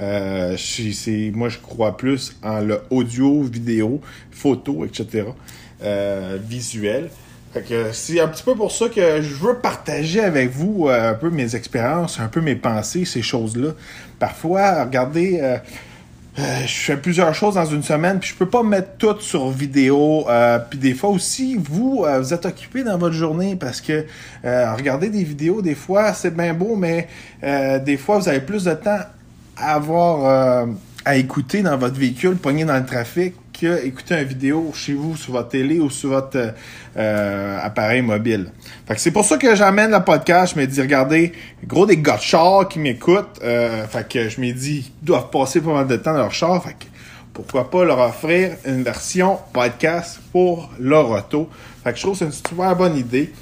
Euh, 0.00 0.56
c'est, 0.56 1.30
moi, 1.34 1.48
je 1.48 1.58
crois 1.58 1.96
plus 1.96 2.36
en 2.42 2.60
le 2.60 2.80
audio, 2.90 3.42
vidéo, 3.42 4.00
photo, 4.30 4.84
etc. 4.84 5.24
Euh, 5.84 6.38
visuel. 6.40 7.10
c'est 7.92 8.20
un 8.20 8.28
petit 8.28 8.42
peu 8.42 8.54
pour 8.54 8.72
ça 8.72 8.88
que 8.88 9.20
je 9.20 9.34
veux 9.34 9.56
partager 9.56 10.20
avec 10.20 10.50
vous 10.50 10.88
euh, 10.88 11.10
un 11.10 11.14
peu 11.14 11.28
mes 11.30 11.54
expériences, 11.54 12.18
un 12.20 12.28
peu 12.28 12.40
mes 12.40 12.54
pensées, 12.54 13.04
ces 13.04 13.20
choses-là. 13.20 13.72
Parfois, 14.18 14.84
regardez, 14.84 15.40
euh, 15.40 15.58
je 16.38 16.72
fais 16.72 16.96
plusieurs 16.96 17.34
choses 17.34 17.56
dans 17.56 17.66
une 17.66 17.82
semaine, 17.82 18.18
puis 18.18 18.30
je 18.30 18.34
peux 18.34 18.48
pas 18.48 18.62
mettre 18.62 18.96
tout 18.98 19.20
sur 19.20 19.50
vidéo. 19.50 20.26
puis 20.70 20.78
des 20.78 20.94
fois 20.94 21.10
aussi, 21.10 21.56
vous, 21.56 22.06
vous 22.18 22.34
êtes 22.34 22.46
occupé 22.46 22.82
dans 22.82 22.96
votre 22.96 23.14
journée 23.14 23.54
parce 23.54 23.80
que 23.80 24.06
regarder 24.42 25.10
des 25.10 25.22
vidéos, 25.22 25.60
des 25.60 25.74
fois, 25.74 26.14
c'est 26.14 26.34
bien 26.34 26.54
beau, 26.54 26.76
mais 26.76 27.08
des 27.42 27.96
fois, 27.96 28.18
vous 28.18 28.28
avez 28.28 28.40
plus 28.40 28.64
de 28.64 28.72
temps 28.72 29.00
avoir 29.56 30.24
euh, 30.24 30.66
à 31.04 31.16
écouter 31.16 31.62
dans 31.62 31.76
votre 31.76 31.98
véhicule, 31.98 32.36
pogné 32.36 32.64
dans 32.64 32.76
le 32.76 32.86
trafic, 32.86 33.34
que 33.52 33.84
écouter 33.84 34.14
une 34.20 34.24
vidéo 34.24 34.72
chez 34.74 34.94
vous, 34.94 35.16
sur 35.16 35.32
votre 35.32 35.50
télé 35.50 35.78
ou 35.78 35.90
sur 35.90 36.10
votre 36.10 36.54
euh, 36.96 37.58
appareil 37.62 38.02
mobile. 38.02 38.50
Fait 38.86 38.94
que 38.94 39.00
c'est 39.00 39.10
pour 39.10 39.24
ça 39.24 39.36
que 39.36 39.54
j'amène 39.54 39.92
le 39.92 40.00
podcast. 40.00 40.54
Je 40.54 40.60
me 40.60 40.66
dis, 40.66 40.80
regardez, 40.80 41.32
gros 41.66 41.86
des 41.86 41.98
gars 41.98 42.16
de 42.16 42.22
char 42.22 42.68
qui 42.68 42.78
m'écoutent. 42.78 43.40
Euh, 43.42 43.86
fait 43.86 44.08
que 44.08 44.28
je 44.28 44.40
me 44.40 44.52
dis, 44.52 44.92
ils 45.02 45.06
doivent 45.06 45.30
passer 45.30 45.60
pas 45.60 45.72
mal 45.72 45.86
de 45.86 45.96
temps 45.96 46.12
dans 46.12 46.18
leur 46.18 46.32
char. 46.32 46.62
Fait 46.62 46.72
que 46.72 46.86
pourquoi 47.32 47.70
pas 47.70 47.84
leur 47.84 47.98
offrir 47.98 48.52
une 48.64 48.82
version 48.82 49.38
podcast 49.52 50.20
pour 50.32 50.70
leur 50.78 51.10
auto. 51.10 51.48
Fait 51.82 51.92
que 51.92 51.98
je 51.98 52.02
trouve 52.02 52.14
que 52.14 52.20
c'est 52.20 52.26
une 52.26 52.32
super 52.32 52.74
bonne 52.76 52.96
idée. 52.96 53.32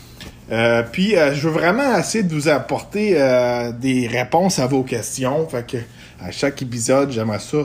Euh, 0.52 0.82
puis, 0.90 1.16
euh, 1.16 1.34
je 1.34 1.48
veux 1.48 1.54
vraiment 1.54 1.96
essayer 1.96 2.22
de 2.22 2.34
vous 2.34 2.48
apporter 2.48 3.14
euh, 3.16 3.72
des 3.72 4.06
réponses 4.06 4.58
à 4.58 4.66
vos 4.66 4.82
questions. 4.82 5.48
Fait 5.48 5.66
que 5.66 5.78
à 6.20 6.30
chaque 6.30 6.60
épisode, 6.60 7.10
j'aimerais 7.10 7.38
ça 7.38 7.58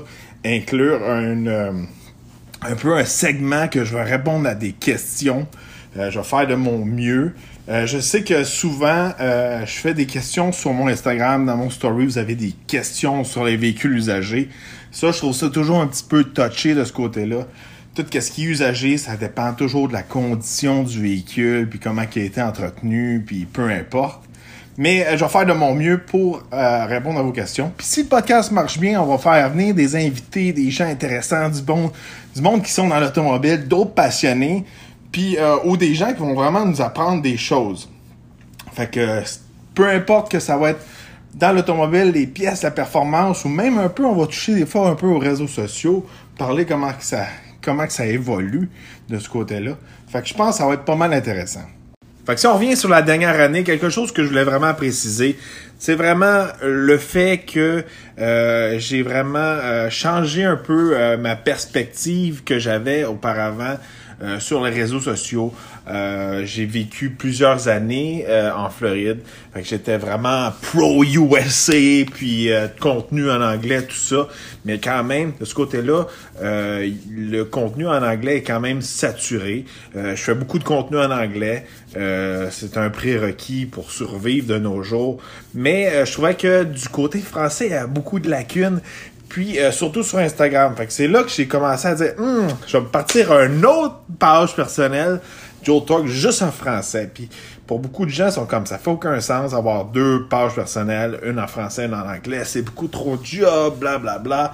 inclure 0.45 1.03
un, 1.03 1.85
un 2.61 2.75
peu 2.75 2.95
un 2.95 3.03
segment 3.03 3.67
que 3.67 3.83
je 3.83 3.93
vais 3.93 4.03
répondre 4.03 4.47
à 4.47 4.55
des 4.55 4.71
questions. 4.71 5.47
Je 5.95 6.17
vais 6.17 6.23
faire 6.23 6.47
de 6.47 6.55
mon 6.55 6.85
mieux. 6.85 7.33
je 7.67 7.99
sais 7.99 8.23
que 8.23 8.43
souvent, 8.43 9.11
je 9.19 9.71
fais 9.71 9.93
des 9.93 10.05
questions 10.05 10.51
sur 10.51 10.73
mon 10.73 10.87
Instagram, 10.87 11.45
dans 11.45 11.57
mon 11.57 11.69
story, 11.69 12.05
vous 12.05 12.17
avez 12.17 12.35
des 12.35 12.53
questions 12.67 13.23
sur 13.23 13.43
les 13.43 13.57
véhicules 13.57 13.95
usagés. 13.95 14.49
Ça, 14.91 15.11
je 15.11 15.17
trouve 15.17 15.33
ça 15.33 15.49
toujours 15.49 15.81
un 15.81 15.87
petit 15.87 16.05
peu 16.07 16.23
touché 16.23 16.73
de 16.73 16.83
ce 16.83 16.93
côté-là 16.93 17.47
tout 18.03 18.19
ce 18.19 18.31
qui 18.31 18.43
est 18.43 18.47
usagé, 18.47 18.97
ça 18.97 19.15
dépend 19.15 19.53
toujours 19.53 19.87
de 19.87 19.93
la 19.93 20.03
condition 20.03 20.83
du 20.83 21.01
véhicule, 21.01 21.67
puis 21.67 21.79
comment 21.79 22.03
il 22.15 22.21
a 22.21 22.25
été 22.25 22.41
entretenu, 22.41 23.23
puis 23.25 23.45
peu 23.45 23.69
importe. 23.69 24.21
Mais 24.77 25.03
euh, 25.07 25.17
je 25.17 25.23
vais 25.23 25.29
faire 25.29 25.47
de 25.47 25.53
mon 25.53 25.73
mieux 25.73 25.97
pour 25.97 26.43
euh, 26.53 26.85
répondre 26.85 27.19
à 27.19 27.23
vos 27.23 27.31
questions. 27.31 27.71
Puis 27.75 27.87
si 27.87 28.03
le 28.03 28.09
podcast 28.09 28.51
marche 28.51 28.77
bien, 28.77 29.01
on 29.01 29.05
va 29.07 29.17
faire 29.17 29.49
venir 29.49 29.73
des 29.73 29.95
invités, 29.95 30.53
des 30.53 30.69
gens 30.69 30.85
intéressants, 30.85 31.49
du 31.49 31.61
du 31.61 32.41
monde 32.41 32.61
qui 32.61 32.71
sont 32.71 32.87
dans 32.87 32.99
l'automobile, 32.99 33.67
d'autres 33.67 33.95
passionnés, 33.95 34.63
puis 35.11 35.35
euh, 35.39 35.55
ou 35.65 35.75
des 35.75 35.95
gens 35.95 36.13
qui 36.13 36.19
vont 36.19 36.35
vraiment 36.35 36.65
nous 36.65 36.79
apprendre 36.81 37.23
des 37.23 37.37
choses. 37.37 37.89
Fait 38.73 38.91
que 38.91 39.23
peu 39.73 39.89
importe 39.89 40.31
que 40.31 40.39
ça 40.39 40.55
va 40.55 40.71
être 40.71 40.85
dans 41.33 41.51
l'automobile, 41.51 42.11
les 42.11 42.27
pièces, 42.27 42.61
la 42.61 42.71
performance, 42.71 43.43
ou 43.45 43.49
même 43.49 43.79
un 43.79 43.89
peu, 43.89 44.05
on 44.05 44.15
va 44.15 44.27
toucher 44.27 44.53
des 44.53 44.67
fois 44.67 44.87
un 44.89 44.95
peu 44.95 45.07
aux 45.07 45.19
réseaux 45.19 45.47
sociaux, 45.47 46.05
parler 46.37 46.65
comment 46.65 46.91
ça, 46.99 47.25
comment 47.67 47.85
que 47.85 47.91
ça 47.91 48.05
évolue 48.05 48.69
de 49.09 49.19
ce 49.19 49.27
côté-là. 49.27 49.77
Fait 50.07 50.21
que 50.21 50.27
je 50.29 50.33
pense 50.33 50.51
que 50.55 50.59
ça 50.59 50.67
va 50.67 50.75
être 50.75 50.85
pas 50.85 50.95
mal 50.95 51.13
intéressant. 51.13 51.65
Fait 52.25 52.33
que 52.33 52.39
si 52.39 52.47
on 52.47 52.53
revient 52.53 52.77
sur 52.77 52.87
la 52.87 53.01
dernière 53.01 53.37
année, 53.41 53.63
quelque 53.63 53.89
chose 53.89 54.13
que 54.13 54.23
je 54.23 54.29
voulais 54.29 54.45
vraiment 54.45 54.73
préciser, 54.73 55.37
c'est 55.77 55.95
vraiment 55.95 56.45
le 56.61 56.97
fait 56.97 57.43
que 57.45 57.83
euh, 58.19 58.79
j'ai 58.79 59.01
vraiment 59.01 59.37
euh, 59.39 59.89
changé 59.89 60.45
un 60.45 60.55
peu 60.55 60.91
euh, 60.93 61.17
ma 61.17 61.35
perspective 61.35 62.45
que 62.45 62.57
j'avais 62.57 63.03
auparavant 63.03 63.77
sur 64.39 64.63
les 64.65 64.71
réseaux 64.71 64.99
sociaux. 64.99 65.53
Euh, 65.89 66.41
j'ai 66.43 66.65
vécu 66.65 67.11
plusieurs 67.11 67.67
années 67.69 68.25
euh, 68.27 68.51
en 68.53 68.69
Floride. 68.69 69.19
Fait 69.53 69.61
que 69.61 69.67
j'étais 69.67 69.97
vraiment 69.97 70.51
pro 70.61 71.03
USA, 71.03 71.73
puis 72.13 72.51
euh, 72.51 72.67
contenu 72.79 73.29
en 73.29 73.41
anglais, 73.41 73.83
tout 73.83 73.95
ça. 73.95 74.27
Mais 74.65 74.79
quand 74.79 75.03
même, 75.03 75.33
de 75.39 75.45
ce 75.45 75.55
côté-là, 75.55 76.07
le 76.41 77.43
contenu 77.43 77.87
en 77.87 78.03
anglais 78.03 78.37
est 78.37 78.43
quand 78.43 78.59
même 78.59 78.81
saturé. 78.81 79.65
je 79.95 80.15
fais 80.15 80.35
beaucoup 80.35 80.59
de 80.59 80.65
contenu 80.65 80.97
en 80.97 81.09
anglais. 81.09 81.65
c'est 81.93 82.77
un 82.77 82.89
prérequis 82.89 83.65
pour 83.65 83.91
survivre 83.91 84.47
de 84.47 84.57
nos 84.57 84.83
jours. 84.83 85.19
Mais 85.53 86.05
je 86.05 86.11
trouvais 86.11 86.35
que 86.35 86.65
du 86.65 86.89
côté 86.89 87.19
français, 87.19 87.67
il 87.67 87.71
y 87.71 87.75
a 87.75 87.87
beaucoup 87.87 88.19
de 88.19 88.29
lacunes. 88.29 88.81
Puis 89.29 89.57
surtout 89.71 90.03
sur 90.03 90.19
Instagram. 90.19 90.75
Fait 90.75 90.85
que 90.85 90.93
c'est 90.93 91.07
là 91.07 91.23
que 91.23 91.29
j'ai 91.29 91.47
commencé 91.47 91.87
à 91.87 91.95
dire 91.95 92.13
hum, 92.17 92.47
je 92.67 92.77
vais 92.77 92.85
partir 92.85 93.31
à 93.31 93.45
une 93.45 93.65
autre 93.65 94.01
page 94.19 94.53
personnelle 94.53 95.21
Joe 95.63 95.85
Talk 95.85 96.05
juste 96.05 96.41
en 96.41 96.51
français. 96.51 97.09
Puis 97.13 97.29
pour 97.65 97.79
beaucoup 97.79 98.05
de 98.05 98.11
gens, 98.11 98.27
ils 98.27 98.33
sont 98.33 98.45
comme 98.45 98.65
ça. 98.65 98.77
fait 98.77 98.89
aucun 98.89 99.19
sens 99.19 99.51
d'avoir 99.51 99.85
deux 99.85 100.25
pages 100.27 100.55
personnelles, 100.55 101.19
une 101.23 101.39
en 101.39 101.47
français, 101.47 101.85
une 101.85 101.93
en 101.93 102.07
anglais. 102.07 102.43
C'est 102.45 102.61
beaucoup 102.61 102.87
trop 102.87 103.17
de 103.17 103.25
job, 103.25 103.77
blablabla. 103.79 104.19
Bla, 104.19 104.19
bla. 104.19 104.51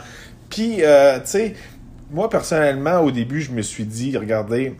Puis, 0.49 0.77
euh, 0.83 1.19
tu 1.19 1.25
sais, 1.25 1.53
moi 2.11 2.29
personnellement, 2.29 2.99
au 2.99 3.11
début, 3.11 3.41
je 3.41 3.51
me 3.51 3.61
suis 3.61 3.85
dit, 3.85 4.15
regardez, 4.17 4.75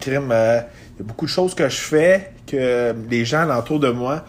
crime, 0.00 0.30
euh, 0.32 0.60
il 0.94 0.98
y 0.98 1.02
a 1.02 1.04
beaucoup 1.04 1.26
de 1.26 1.30
choses 1.30 1.54
que 1.54 1.68
je 1.68 1.76
fais 1.76 2.32
que 2.46 2.94
les 3.08 3.24
gens 3.24 3.48
autour 3.56 3.80
de 3.80 3.90
moi, 3.90 4.24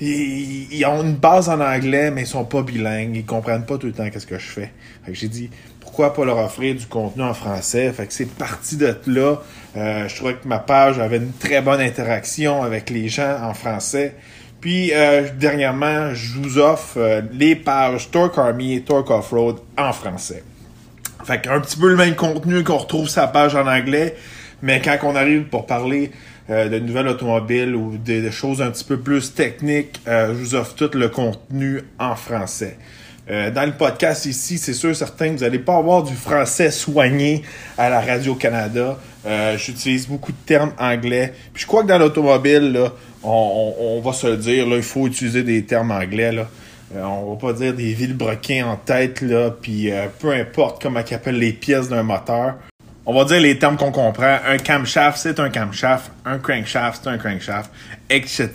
ils, 0.00 0.84
ont 0.86 1.02
une 1.02 1.16
base 1.16 1.48
en 1.48 1.60
anglais, 1.60 2.10
mais 2.10 2.22
ils 2.22 2.26
sont 2.26 2.44
pas 2.44 2.62
bilingues. 2.62 3.16
Ils 3.16 3.26
comprennent 3.26 3.66
pas 3.66 3.78
tout 3.78 3.88
le 3.88 3.92
temps 3.92 4.08
qu'est-ce 4.10 4.26
que 4.26 4.38
je 4.38 4.46
fais. 4.46 4.72
Fait 5.04 5.12
que 5.12 5.18
j'ai 5.18 5.28
dit, 5.28 5.50
pourquoi 5.80 6.14
pas 6.14 6.24
leur 6.24 6.38
offrir 6.38 6.76
du 6.76 6.86
contenu 6.86 7.22
en 7.22 7.34
français? 7.34 7.92
Fait 7.92 8.06
que 8.06 8.12
c'est 8.12 8.28
parti 8.30 8.76
de 8.76 8.94
là. 9.06 9.42
Euh, 9.78 10.08
je 10.08 10.16
trouvais 10.16 10.34
que 10.34 10.48
ma 10.48 10.58
page 10.58 10.98
avait 10.98 11.18
une 11.18 11.32
très 11.32 11.60
bonne 11.60 11.80
interaction 11.80 12.62
avec 12.62 12.90
les 12.90 13.08
gens 13.08 13.38
en 13.42 13.54
français. 13.54 14.14
Puis, 14.60 14.90
euh, 14.92 15.28
dernièrement, 15.38 16.14
je 16.14 16.32
vous 16.32 16.58
offre 16.58 16.98
euh, 16.98 17.22
les 17.32 17.54
pages 17.54 18.10
Torque 18.10 18.38
Army 18.38 18.74
et 18.74 18.80
Torque 18.80 19.10
Offroad 19.10 19.58
en 19.76 19.92
français. 19.92 20.42
Fait 21.24 21.40
qu'un 21.40 21.60
petit 21.60 21.76
peu 21.76 21.90
le 21.90 21.96
même 21.96 22.16
contenu 22.16 22.64
qu'on 22.64 22.78
retrouve 22.78 23.08
sa 23.08 23.28
page 23.28 23.54
en 23.54 23.68
anglais, 23.68 24.16
mais 24.62 24.80
quand 24.80 24.98
on 25.04 25.14
arrive 25.14 25.44
pour 25.44 25.66
parler 25.66 26.10
de 26.48 26.78
nouvelles 26.78 27.08
automobiles 27.08 27.74
ou 27.74 27.98
de, 27.98 28.30
choses 28.30 28.62
un 28.62 28.70
petit 28.70 28.84
peu 28.84 28.98
plus 28.98 29.34
techniques, 29.34 30.00
je 30.06 30.32
vous 30.32 30.54
offre 30.54 30.74
tout 30.74 30.96
le 30.96 31.10
contenu 31.10 31.82
en 31.98 32.16
français. 32.16 32.78
Euh, 33.30 33.50
dans 33.50 33.66
le 33.66 33.72
podcast 33.72 34.24
ici, 34.24 34.56
c'est 34.56 34.72
sûr 34.72 34.96
certain 34.96 35.32
vous 35.32 35.38
n'allez 35.38 35.58
pas 35.58 35.76
avoir 35.76 36.02
du 36.02 36.14
français 36.14 36.70
soigné 36.70 37.42
à 37.76 37.90
la 37.90 38.00
Radio-Canada. 38.00 38.98
Euh, 39.26 39.58
j'utilise 39.58 40.08
beaucoup 40.08 40.32
de 40.32 40.38
termes 40.46 40.72
anglais. 40.78 41.34
Puis 41.52 41.62
je 41.62 41.66
crois 41.66 41.82
que 41.82 41.88
dans 41.88 41.98
l'automobile, 41.98 42.72
là, 42.72 42.92
on, 43.22 44.00
va 44.02 44.12
se 44.12 44.28
dire, 44.28 44.66
là, 44.66 44.76
il 44.76 44.82
faut 44.82 45.06
utiliser 45.06 45.42
des 45.42 45.64
termes 45.64 45.90
anglais. 45.90 46.32
Là. 46.32 46.48
Euh, 46.96 47.02
on 47.02 47.34
va 47.34 47.36
pas 47.36 47.52
dire 47.52 47.74
des 47.74 47.92
vilebrequins 47.92 48.66
en 48.66 48.76
tête, 48.76 49.20
là, 49.20 49.50
puis 49.50 49.90
peu 50.20 50.32
importe 50.32 50.80
comment 50.80 51.00
ils 51.06 51.14
appellent 51.14 51.38
les 51.38 51.52
pièces 51.52 51.88
d'un 51.90 52.04
moteur. 52.04 52.54
On 53.04 53.14
va 53.14 53.24
dire 53.24 53.40
les 53.40 53.58
termes 53.58 53.76
qu'on 53.76 53.92
comprend. 53.92 54.38
Un 54.46 54.56
camshaft, 54.56 55.18
c'est 55.18 55.38
un 55.40 55.50
camshaft. 55.50 56.10
Un 56.24 56.38
crankshaft, 56.38 57.02
c'est 57.02 57.10
un 57.10 57.18
crankshaft, 57.18 57.70
etc. 58.08 58.50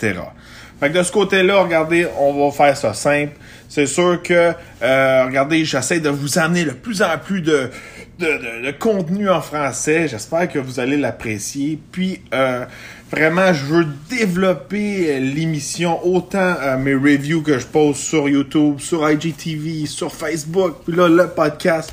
Fait 0.79 0.89
que 0.89 0.97
de 0.97 1.03
ce 1.03 1.11
côté-là, 1.11 1.61
regardez, 1.61 2.07
on 2.19 2.45
va 2.45 2.51
faire 2.51 2.75
ça 2.75 2.93
simple. 2.93 3.33
C'est 3.73 3.87
sûr 3.87 4.21
que, 4.21 4.53
euh, 4.83 5.25
regardez, 5.25 5.65
j'essaie 5.65 5.99
de 5.99 6.09
vous 6.09 6.37
amener 6.37 6.63
de 6.63 6.73
plus 6.73 7.01
en 7.01 7.17
plus 7.17 7.41
de, 7.41 7.71
de, 8.19 8.69
contenu 8.77 9.31
en 9.31 9.41
français. 9.41 10.07
J'espère 10.07 10.47
que 10.47 10.59
vous 10.59 10.79
allez 10.79 10.95
l'apprécier. 10.95 11.79
Puis, 11.91 12.21
euh, 12.35 12.65
vraiment, 13.09 13.51
je 13.51 13.65
veux 13.65 13.87
développer 14.11 15.19
l'émission, 15.19 16.05
autant 16.05 16.53
euh, 16.61 16.77
mes 16.77 16.93
reviews 16.93 17.41
que 17.41 17.57
je 17.57 17.65
pose 17.65 17.95
sur 17.95 18.29
YouTube, 18.29 18.79
sur 18.79 19.09
IGTV, 19.09 19.87
sur 19.87 20.13
Facebook, 20.13 20.75
puis 20.85 20.95
là, 20.95 21.09
le 21.09 21.29
podcast. 21.29 21.91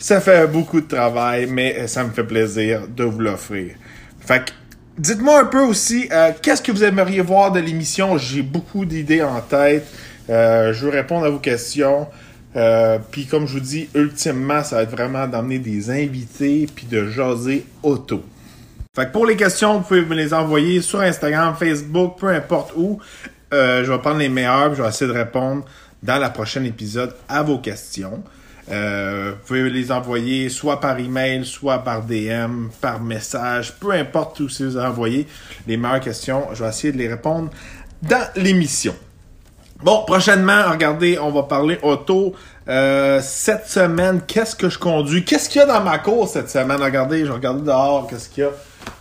Ça 0.00 0.20
fait 0.20 0.48
beaucoup 0.48 0.80
de 0.80 0.88
travail, 0.88 1.46
mais 1.46 1.86
ça 1.86 2.02
me 2.02 2.10
fait 2.10 2.24
plaisir 2.24 2.88
de 2.88 3.04
vous 3.04 3.20
l'offrir. 3.20 3.76
Fait 4.26 4.44
que, 4.44 4.50
dites-moi 4.98 5.42
un 5.42 5.44
peu 5.44 5.60
aussi, 5.60 6.08
qu'est-ce 6.42 6.62
que 6.62 6.72
vous 6.72 6.82
aimeriez 6.82 7.20
voir 7.20 7.52
de 7.52 7.60
l'émission? 7.60 8.18
J'ai 8.18 8.42
beaucoup 8.42 8.84
d'idées 8.84 9.22
en 9.22 9.40
tête. 9.40 9.86
Euh, 10.30 10.72
je 10.72 10.84
veux 10.84 10.90
répondre 10.90 11.26
à 11.26 11.30
vos 11.30 11.38
questions. 11.38 12.06
Euh, 12.54 12.98
puis 13.10 13.26
comme 13.26 13.46
je 13.46 13.54
vous 13.54 13.60
dis, 13.60 13.88
ultimement, 13.94 14.62
ça 14.62 14.76
va 14.76 14.82
être 14.82 14.90
vraiment 14.90 15.26
d'amener 15.26 15.58
des 15.58 15.90
invités 15.90 16.68
puis 16.74 16.86
de 16.86 17.08
jaser 17.08 17.64
auto. 17.82 18.22
Fait 18.94 19.06
que 19.06 19.12
pour 19.12 19.24
les 19.24 19.36
questions, 19.36 19.78
vous 19.78 19.84
pouvez 19.84 20.04
me 20.04 20.14
les 20.14 20.34
envoyer 20.34 20.82
sur 20.82 21.00
Instagram, 21.00 21.54
Facebook, 21.58 22.18
peu 22.18 22.28
importe 22.28 22.72
où. 22.76 23.00
Euh, 23.54 23.84
je 23.84 23.90
vais 23.90 23.98
prendre 23.98 24.18
les 24.18 24.28
meilleurs 24.28 24.74
je 24.74 24.82
vais 24.82 24.88
essayer 24.88 25.10
de 25.10 25.16
répondre 25.16 25.64
dans 26.02 26.18
la 26.18 26.30
prochaine 26.30 26.66
épisode 26.66 27.14
à 27.28 27.42
vos 27.42 27.58
questions. 27.58 28.22
vous 28.66 29.36
pouvez 29.46 29.70
les 29.70 29.92
envoyer 29.92 30.48
soit 30.48 30.80
par 30.80 30.98
email, 30.98 31.44
soit 31.44 31.78
par 31.78 32.02
DM, 32.02 32.68
par 32.80 33.00
message, 33.00 33.74
peu 33.78 33.92
importe 33.92 34.40
où 34.40 34.48
si 34.48 34.64
vous 34.64 34.76
envoyez 34.76 35.26
les 35.66 35.76
meilleures 35.76 36.00
questions, 36.00 36.48
je 36.52 36.62
vais 36.62 36.68
essayer 36.68 36.92
de 36.92 36.98
les 36.98 37.08
répondre 37.08 37.50
dans 38.02 38.26
l'émission. 38.36 38.94
Bon, 39.82 40.04
prochainement, 40.04 40.70
regardez, 40.70 41.18
on 41.18 41.32
va 41.32 41.42
parler 41.42 41.76
auto. 41.82 42.36
Euh, 42.68 43.20
cette 43.20 43.66
semaine, 43.66 44.20
qu'est-ce 44.28 44.54
que 44.54 44.68
je 44.68 44.78
conduis? 44.78 45.24
Qu'est-ce 45.24 45.48
qu'il 45.48 45.60
y 45.60 45.64
a 45.64 45.66
dans 45.66 45.82
ma 45.82 45.98
course 45.98 46.34
cette 46.34 46.50
semaine? 46.50 46.80
Regardez, 46.80 47.26
je 47.26 47.32
regarde 47.32 47.64
dehors, 47.64 48.06
qu'est-ce 48.08 48.28
qu'il 48.28 48.44
y 48.44 48.46
a? 48.46 48.50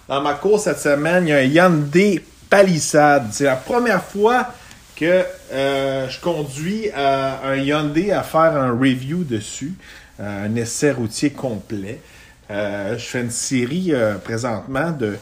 Dans 0.08 0.22
ma 0.22 0.34
course 0.34 0.64
cette 0.64 0.80
semaine, 0.80 1.28
il 1.28 1.54
y 1.54 1.60
a 1.60 1.66
un 1.66 1.70
Hyundai 1.70 2.26
Palisade. 2.50 3.28
C'est 3.32 3.44
la 3.44 3.58
première 3.58 4.04
fois 4.04 4.48
que 4.96 5.24
euh, 5.54 6.10
je 6.10 6.20
conduis 6.20 6.90
euh, 6.98 7.32
un 7.46 7.56
Hyundai 7.58 8.12
à 8.12 8.24
faire 8.24 8.56
un 8.58 8.72
review 8.72 9.24
dessus, 9.24 9.76
un 10.20 10.56
essai 10.56 10.94
routier 10.94 11.30
complet. 11.30 12.02
je 12.50 12.98
fais 12.98 13.22
une 13.22 13.30
série 13.30 13.94
présentement 14.24 14.90
de 14.90 15.16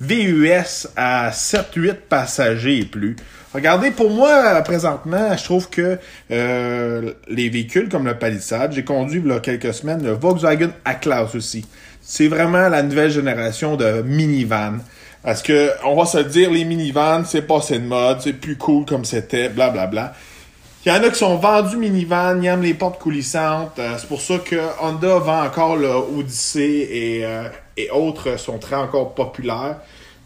VUS 0.00 0.88
à 0.96 1.30
7-8 1.30 1.94
passagers 2.08 2.78
et 2.78 2.84
plus. 2.84 3.16
Regardez, 3.54 3.92
pour 3.92 4.10
moi, 4.10 4.60
présentement, 4.62 5.36
je 5.36 5.44
trouve 5.44 5.70
que 5.70 5.98
euh, 6.32 7.12
les 7.28 7.48
véhicules 7.48 7.88
comme 7.88 8.04
le 8.04 8.18
Palisade, 8.18 8.72
j'ai 8.72 8.82
conduit 8.82 9.22
il 9.24 9.30
y 9.30 9.32
a 9.32 9.38
quelques 9.38 9.72
semaines 9.72 10.02
le 10.02 10.10
Volkswagen 10.10 10.70
A-Class 10.84 11.36
aussi. 11.36 11.64
C'est 12.02 12.26
vraiment 12.26 12.68
la 12.68 12.82
nouvelle 12.82 13.12
génération 13.12 13.76
de 13.76 14.02
minivan. 14.02 14.78
Parce 15.22 15.40
que, 15.40 15.70
on 15.84 15.94
va 15.94 16.04
se 16.04 16.18
dire, 16.18 16.50
les 16.50 16.64
minivans, 16.64 17.24
c'est 17.24 17.42
passé 17.42 17.78
de 17.78 17.86
mode, 17.86 18.20
c'est 18.20 18.32
plus 18.32 18.56
cool 18.56 18.84
comme 18.84 19.04
c'était, 19.04 19.48
blablabla. 19.48 19.86
Bla, 19.86 20.02
bla. 20.02 20.14
Il 20.84 20.92
y 20.92 20.92
en 20.92 21.02
a 21.02 21.08
qui 21.08 21.18
sont 21.18 21.36
vendus 21.36 21.78
minivan, 21.78 22.42
ils 22.42 22.46
aiment 22.46 22.60
les 22.60 22.74
portes 22.74 23.00
coulissantes. 23.00 23.78
Euh, 23.78 23.94
c'est 23.96 24.06
pour 24.08 24.20
ça 24.20 24.34
que 24.38 24.56
Honda 24.82 25.18
vend 25.18 25.44
encore 25.44 25.76
le 25.76 25.88
Odyssey 25.88 26.88
et, 26.90 27.24
euh, 27.24 27.48
et 27.76 27.88
autres 27.90 28.38
sont 28.38 28.58
très 28.58 28.76
encore 28.76 29.14
populaires. 29.14 29.76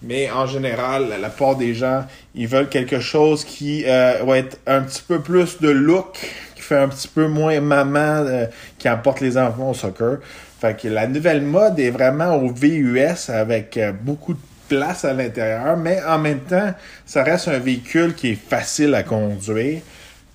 Mais 0.03 0.31
en 0.31 0.47
général, 0.47 1.09
la, 1.21 1.29
plupart 1.29 1.57
des 1.57 1.75
gens, 1.75 2.05
ils 2.35 2.47
veulent 2.47 2.69
quelque 2.69 3.01
chose 3.01 3.45
qui 3.45 3.85
euh, 3.87 4.23
va 4.25 4.39
être 4.39 4.59
un 4.67 4.83
petit 4.83 5.03
peu 5.07 5.21
plus 5.21 5.61
de 5.61 5.71
look, 5.71 6.19
qui 6.55 6.63
fait 6.63 6.79
un 6.79 6.89
petit 6.89 7.09
peu 7.09 7.27
moins 7.27 7.61
maman 7.61 8.25
euh, 8.27 8.47
qui 8.79 8.89
emporte 8.89 9.21
les 9.21 9.37
enfants 9.37 9.71
au 9.71 9.75
soccer. 9.75 10.19
Fait 10.61 10.77
que 10.77 10.89
la 10.89 11.07
nouvelle 11.07 11.43
mode 11.43 11.79
est 11.79 11.91
vraiment 11.91 12.35
au 12.37 12.53
VUS 12.53 13.29
avec 13.29 13.77
euh, 13.77 13.93
beaucoup 13.93 14.35
de 14.35 14.41
place 14.69 15.05
à 15.05 15.13
l'intérieur, 15.13 15.77
mais 15.77 16.03
en 16.03 16.19
même 16.19 16.41
temps, 16.41 16.75
ça 17.07 17.23
reste 17.23 17.49
un 17.49 17.59
véhicule 17.59 18.15
qui 18.15 18.33
est 18.33 18.39
facile 18.49 18.95
à 18.95 19.03
conduire. 19.03 19.81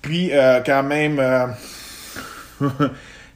Puis 0.00 0.30
euh, 0.32 0.60
quand 0.64 0.82
même 0.82 1.22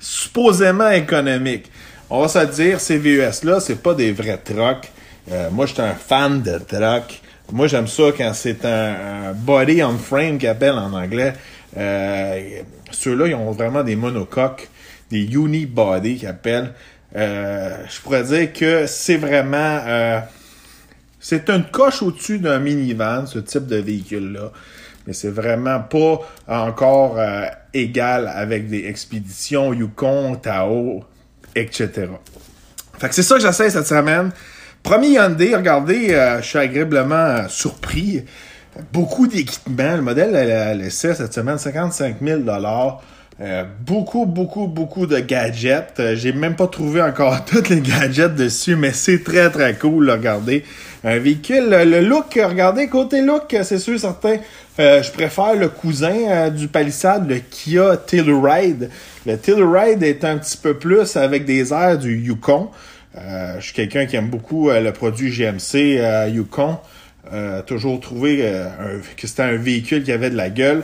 supposément 0.00 0.90
économique. 0.90 1.70
On 2.10 2.22
va 2.22 2.28
se 2.28 2.46
dire, 2.46 2.80
ces 2.80 2.96
VUS-là, 2.96 3.60
c'est 3.60 3.82
pas 3.82 3.94
des 3.94 4.12
vrais 4.12 4.38
trucks. 4.38 4.90
Moi, 5.52 5.66
je 5.66 5.74
suis 5.74 5.82
un 5.82 5.94
fan 5.94 6.42
de 6.42 6.58
trucks. 6.58 7.20
Moi, 7.52 7.66
j'aime 7.66 7.86
ça 7.86 8.04
quand 8.16 8.32
c'est 8.34 8.64
un, 8.64 9.32
body 9.32 9.82
on 9.82 9.96
frame 9.98 10.38
qu'appelle 10.38 10.74
en 10.74 10.92
anglais. 10.92 11.32
Euh, 11.76 12.60
Ceux-là, 12.90 13.26
ils 13.28 13.34
ont 13.34 13.52
vraiment 13.52 13.82
des 13.82 13.96
monocoques, 13.96 14.68
des 15.10 15.24
unibody 15.24 16.16
qu'ils 16.16 16.28
appellent. 16.28 16.72
Euh, 17.16 17.76
je 17.88 18.00
pourrais 18.00 18.24
dire 18.24 18.52
que 18.52 18.86
c'est 18.86 19.16
vraiment... 19.16 19.80
Euh, 19.86 20.20
c'est 21.20 21.50
une 21.50 21.64
coche 21.64 22.02
au-dessus 22.02 22.38
d'un 22.38 22.58
minivan, 22.58 23.26
ce 23.26 23.38
type 23.38 23.66
de 23.66 23.76
véhicule-là. 23.76 24.52
Mais 25.06 25.12
c'est 25.12 25.30
vraiment 25.30 25.80
pas 25.80 26.20
encore 26.46 27.18
euh, 27.18 27.46
égal 27.72 28.30
avec 28.32 28.68
des 28.68 28.86
expéditions 28.86 29.72
Yukon, 29.72 30.36
Tao, 30.36 31.02
etc. 31.54 32.08
Fait 32.98 33.08
que 33.08 33.14
c'est 33.14 33.22
ça 33.22 33.36
que 33.36 33.40
j'essaie 33.40 33.70
cette 33.70 33.86
semaine. 33.86 34.30
Premier 34.88 35.16
Hyundai, 35.16 35.54
regardez, 35.54 36.14
euh, 36.14 36.40
je 36.40 36.46
suis 36.46 36.58
agréablement 36.58 37.14
euh, 37.14 37.48
surpris. 37.48 38.24
Beaucoup 38.90 39.26
d'équipements. 39.26 39.96
Le 39.96 40.00
modèle 40.00 40.34
a 40.34 40.72
laissé 40.72 41.12
cette 41.12 41.34
semaine 41.34 41.58
55 41.58 42.16
000 42.22 42.40
euh, 43.40 43.64
beaucoup, 43.84 44.24
beaucoup, 44.24 44.66
beaucoup 44.66 45.06
de 45.06 45.18
gadgets. 45.18 46.00
J'ai 46.14 46.32
même 46.32 46.56
pas 46.56 46.68
trouvé 46.68 47.02
encore 47.02 47.44
tous 47.44 47.68
les 47.68 47.82
gadgets 47.82 48.34
dessus, 48.34 48.76
mais 48.76 48.92
c'est 48.92 49.22
très, 49.22 49.50
très 49.50 49.74
cool, 49.74 50.08
regardez. 50.10 50.64
Un 51.04 51.18
véhicule, 51.18 51.68
le 51.68 52.00
look, 52.00 52.40
regardez, 52.42 52.86
côté 52.86 53.20
look, 53.20 53.54
c'est 53.64 53.78
sûr, 53.78 54.00
certain. 54.00 54.36
je 54.78 55.12
préfère 55.12 55.54
le 55.54 55.68
cousin 55.68 56.48
du 56.48 56.66
Palisade, 56.66 57.28
le 57.28 57.40
Kia 57.40 57.98
Telluride. 57.98 58.88
Le 59.26 59.36
Telluride 59.36 60.02
est 60.02 60.24
un 60.24 60.38
petit 60.38 60.56
peu 60.56 60.78
plus 60.78 61.14
avec 61.18 61.44
des 61.44 61.74
airs 61.74 61.98
du 61.98 62.16
Yukon. 62.16 62.70
Euh, 63.16 63.56
je 63.58 63.64
suis 63.64 63.72
quelqu'un 63.72 64.06
qui 64.06 64.16
aime 64.16 64.28
beaucoup 64.28 64.68
euh, 64.68 64.80
le 64.80 64.92
produit 64.92 65.30
GMC 65.30 65.98
euh, 65.98 66.28
Yukon. 66.28 66.78
toujours 67.66 68.00
trouvé 68.00 68.38
que 69.16 69.26
c'était 69.26 69.42
un 69.42 69.56
véhicule 69.56 70.02
qui 70.02 70.12
avait 70.12 70.30
de 70.30 70.36
la 70.36 70.50
gueule. 70.50 70.82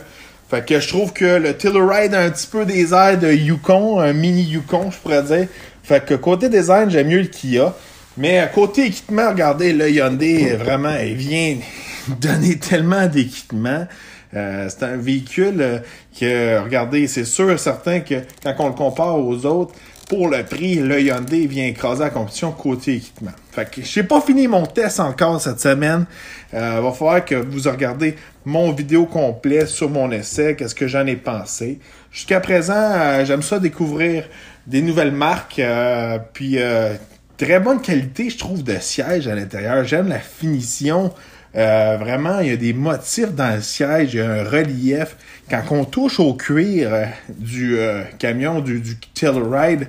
Fait 0.49 0.63
que 0.63 0.79
je 0.79 0.87
trouve 0.87 1.11
que 1.11 1.25
le 1.25 1.53
Telluride 1.53 2.13
a 2.13 2.21
un 2.21 2.29
petit 2.29 2.45
peu 2.45 2.65
des 2.65 2.93
airs 2.93 3.17
de 3.17 3.31
Yukon, 3.31 3.99
un 3.99 4.13
mini 4.13 4.43
Yukon, 4.43 4.91
je 4.91 4.97
pourrais 4.97 5.23
dire. 5.23 5.47
Fait 5.81 6.05
que 6.05 6.13
côté 6.13 6.49
design, 6.49 6.89
j'aime 6.91 7.07
mieux 7.07 7.21
le 7.21 7.27
Kia. 7.27 7.73
Mais 8.17 8.47
côté 8.53 8.85
équipement, 8.85 9.29
regardez, 9.29 9.73
le 9.73 9.89
Hyundai, 9.89 10.55
vraiment, 10.55 10.95
il 11.03 11.15
vient 11.15 11.57
donner 12.21 12.57
tellement 12.59 13.07
d'équipements. 13.07 13.87
c'est 14.31 14.83
un 14.83 14.97
véhicule 14.97 15.81
que, 16.17 16.59
regardez, 16.59 17.07
c'est 17.07 17.25
sûr 17.25 17.59
certain 17.59 18.01
que 18.01 18.21
quand 18.43 18.55
on 18.59 18.67
le 18.67 18.75
compare 18.75 19.17
aux 19.17 19.45
autres, 19.47 19.73
pour 20.07 20.29
le 20.29 20.43
prix, 20.43 20.75
le 20.75 21.01
Hyundai 21.01 21.47
vient 21.47 21.65
écraser 21.65 22.03
la 22.03 22.09
compétition 22.09 22.51
côté 22.51 22.95
équipement. 22.95 23.31
Fait 23.51 23.69
que 23.69 23.81
j'ai 23.81 24.03
pas 24.03 24.21
fini 24.21 24.47
mon 24.47 24.65
test 24.65 24.99
encore 24.99 25.41
cette 25.41 25.59
semaine. 25.59 26.05
Euh, 26.53 26.81
va 26.81 26.91
falloir 26.91 27.25
que 27.25 27.35
vous 27.35 27.69
regardez 27.69 28.15
mon 28.45 28.71
vidéo 28.71 29.05
complet 29.05 29.65
sur 29.65 29.89
mon 29.89 30.11
essai, 30.11 30.55
qu'est-ce 30.55 30.75
que 30.75 30.87
j'en 30.87 31.05
ai 31.07 31.15
pensé. 31.15 31.79
Jusqu'à 32.11 32.39
présent, 32.39 32.73
euh, 32.75 33.25
j'aime 33.25 33.41
ça 33.41 33.59
découvrir 33.59 34.25
des 34.67 34.81
nouvelles 34.81 35.11
marques, 35.11 35.59
euh, 35.59 36.17
puis 36.33 36.55
euh, 36.57 36.93
très 37.37 37.59
bonne 37.59 37.81
qualité, 37.81 38.29
je 38.29 38.37
trouve, 38.37 38.63
de 38.63 38.77
siège 38.79 39.27
à 39.27 39.35
l'intérieur. 39.35 39.83
J'aime 39.83 40.07
la 40.07 40.19
finition. 40.19 41.13
Euh, 41.55 41.97
vraiment, 41.99 42.39
il 42.39 42.49
y 42.49 42.53
a 42.53 42.57
des 42.57 42.73
motifs 42.73 43.33
dans 43.33 43.55
le 43.55 43.61
siège, 43.61 44.13
il 44.13 44.17
y 44.17 44.21
a 44.21 44.29
un 44.29 44.43
relief. 44.43 45.15
Quand 45.49 45.61
on 45.71 45.85
touche 45.85 46.19
au 46.19 46.33
cuir 46.33 46.93
euh, 46.93 47.05
du 47.29 47.77
euh, 47.77 48.03
camion, 48.17 48.61
du, 48.61 48.79
du 48.79 48.97
Telluride, 49.13 49.87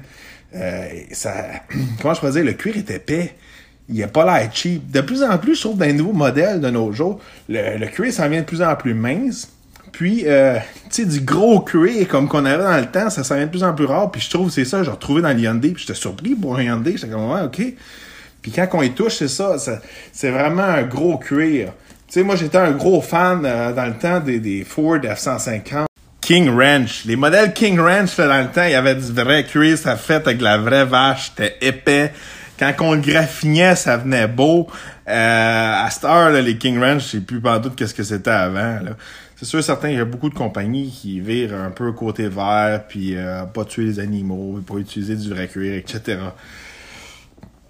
ça, 1.13 1.35
comment 2.01 2.15
je 2.15 2.21
pourrais 2.21 2.33
dire, 2.33 2.45
le 2.45 2.53
cuir 2.53 2.77
est 2.77 2.91
épais. 2.91 3.35
Il 3.89 4.03
a 4.03 4.09
pas 4.09 4.25
l'air 4.25 4.51
cheap. 4.53 4.91
De 4.91 5.01
plus 5.01 5.23
en 5.23 5.39
plus, 5.39 5.55
je 5.55 5.61
trouve 5.61 5.79
dans 5.79 5.85
les 5.85 5.93
nouveaux 5.93 6.13
modèles 6.13 6.61
de 6.61 6.71
nos 6.71 6.93
jours, 6.93 7.21
le, 7.49 7.79
le 7.79 7.87
cuir 7.87 8.13
s'en 8.13 8.29
vient 8.29 8.41
de 8.41 8.47
plus 8.47 8.63
en 8.63 8.75
plus 8.75 8.95
mince. 8.95 9.49
Puis, 9.93 10.25
tu 10.25 10.29
sais, 10.91 11.07
du 11.07 11.21
gros 11.21 11.61
cuir 11.61 12.07
comme 12.09 12.29
qu'on 12.29 12.45
avait 12.45 12.65
dans 12.65 12.77
le 12.77 12.87
temps, 12.87 13.09
ça 13.09 13.25
s'en 13.25 13.37
vient 13.37 13.47
de 13.47 13.51
plus 13.51 13.63
en 13.63 13.73
plus 13.73 13.87
rare. 13.87 14.11
Puis 14.11 14.21
je 14.21 14.29
trouve, 14.29 14.51
c'est 14.51 14.65
ça, 14.65 14.83
j'ai 14.83 14.91
retrouvé 14.91 15.23
dans 15.23 15.29
le. 15.31 15.59
Puis 15.61 15.75
j'étais 15.79 15.95
surpris 15.95 16.35
pour 16.35 16.57
un 16.57 16.65
Hyundai. 16.65 16.97
J'étais 16.97 17.09
comme, 17.13 17.31
ouais, 17.31 17.43
ok. 17.43 17.63
Puis 18.43 18.53
quand 18.53 18.69
on 18.75 18.83
y 18.83 18.93
touche, 18.93 19.17
c'est 19.17 19.29
ça, 19.29 19.57
c'est 20.13 20.31
vraiment 20.31 20.63
un 20.63 20.83
gros 20.83 21.17
cuir. 21.19 21.73
Tu 22.09 22.13
sais, 22.13 22.23
moi, 22.23 22.37
j'étais 22.37 22.59
un 22.59 22.71
gros 22.71 23.01
fan 23.01 23.43
euh, 23.45 23.73
dans 23.73 23.87
le 23.87 23.95
temps 23.95 24.21
des, 24.21 24.39
des 24.39 24.65
Ford 24.65 24.99
F-150. 24.99 25.87
King 26.21 26.51
Ranch. 26.51 27.05
Les 27.05 27.17
modèles 27.17 27.53
King 27.53 27.79
Ranch, 27.81 28.17
là, 28.17 28.29
dans 28.29 28.43
le 28.43 28.53
temps, 28.53 28.65
il 28.65 28.73
y 28.73 28.75
avait 28.75 28.95
du 28.95 29.13
vrai 29.13 29.45
cuir, 29.45 29.77
ça 29.77 29.97
fait 29.97 30.27
avec 30.27 30.41
la 30.41 30.59
vraie 30.59 30.85
vache, 30.85 31.33
c'était 31.37 31.57
épais. 31.61 32.13
Quand 32.59 32.73
on 32.81 32.95
le 32.95 33.01
graffinait, 33.01 33.75
ça 33.75 33.97
venait 33.97 34.29
beau. 34.29 34.69
Euh, 35.09 35.85
à 35.85 35.89
cette 35.91 36.05
heure, 36.05 36.31
là, 36.31 36.41
les 36.41 36.57
King 36.57 36.81
Ranch, 36.81 37.13
je 37.13 37.19
plus 37.19 37.41
pas 37.41 37.59
doute 37.59 37.75
qu'est-ce 37.77 37.95
que 37.95 38.03
c'était 38.03 38.31
avant. 38.31 38.79
C'est 39.37 39.45
sûr, 39.45 39.63
certain, 39.63 39.91
il 39.91 39.97
y 39.97 40.01
a 40.01 40.05
beaucoup 40.05 40.31
de 40.31 40.35
compagnies 40.35 40.91
qui 40.91 41.21
virent 41.21 41.55
un 41.55 41.71
peu 41.71 41.93
côté 41.93 42.29
vert, 42.29 42.85
puis 42.89 43.17
euh, 43.17 43.43
pas 43.45 43.65
tuer 43.65 43.85
les 43.85 44.01
animaux, 44.01 44.61
pas 44.67 44.77
utiliser 44.77 45.17
du 45.17 45.29
vrai 45.29 45.49
cuir, 45.49 45.75
etc 45.75 46.19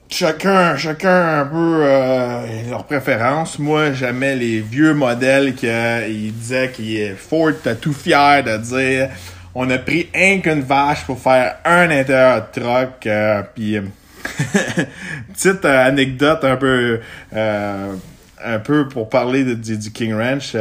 chacun, 0.08 0.76
chacun 0.76 1.40
un 1.40 1.44
peu 1.46 1.80
euh, 1.82 2.70
leur 2.70 2.84
préférence. 2.84 3.58
Moi, 3.58 3.92
j'aimais 3.92 4.36
les 4.36 4.60
vieux 4.60 4.94
modèles 4.94 5.54
qui 5.54 5.68
euh, 5.68 6.06
disaient 6.32 6.70
qu'il 6.70 7.14
Ford 7.16 7.50
était 7.50 7.74
tout 7.76 7.92
fier 7.92 8.42
de 8.44 8.56
dire 8.56 9.08
on 9.54 9.70
a 9.70 9.78
pris 9.78 10.08
un 10.14 10.38
qu'une 10.38 10.60
vache 10.60 11.04
pour 11.04 11.18
faire 11.18 11.56
un 11.64 11.90
intérieur 11.90 12.46
de 12.54 12.60
truck. 12.60 13.06
Euh, 13.06 13.42
puis 13.54 13.78
petite 15.32 15.64
anecdote 15.64 16.44
un 16.44 16.56
peu 16.56 17.00
un 17.32 18.58
peu 18.58 18.86
pour 18.88 19.08
parler 19.08 19.44
de, 19.44 19.54
du, 19.54 19.90
King 19.92 20.14
Ranch. 20.14 20.54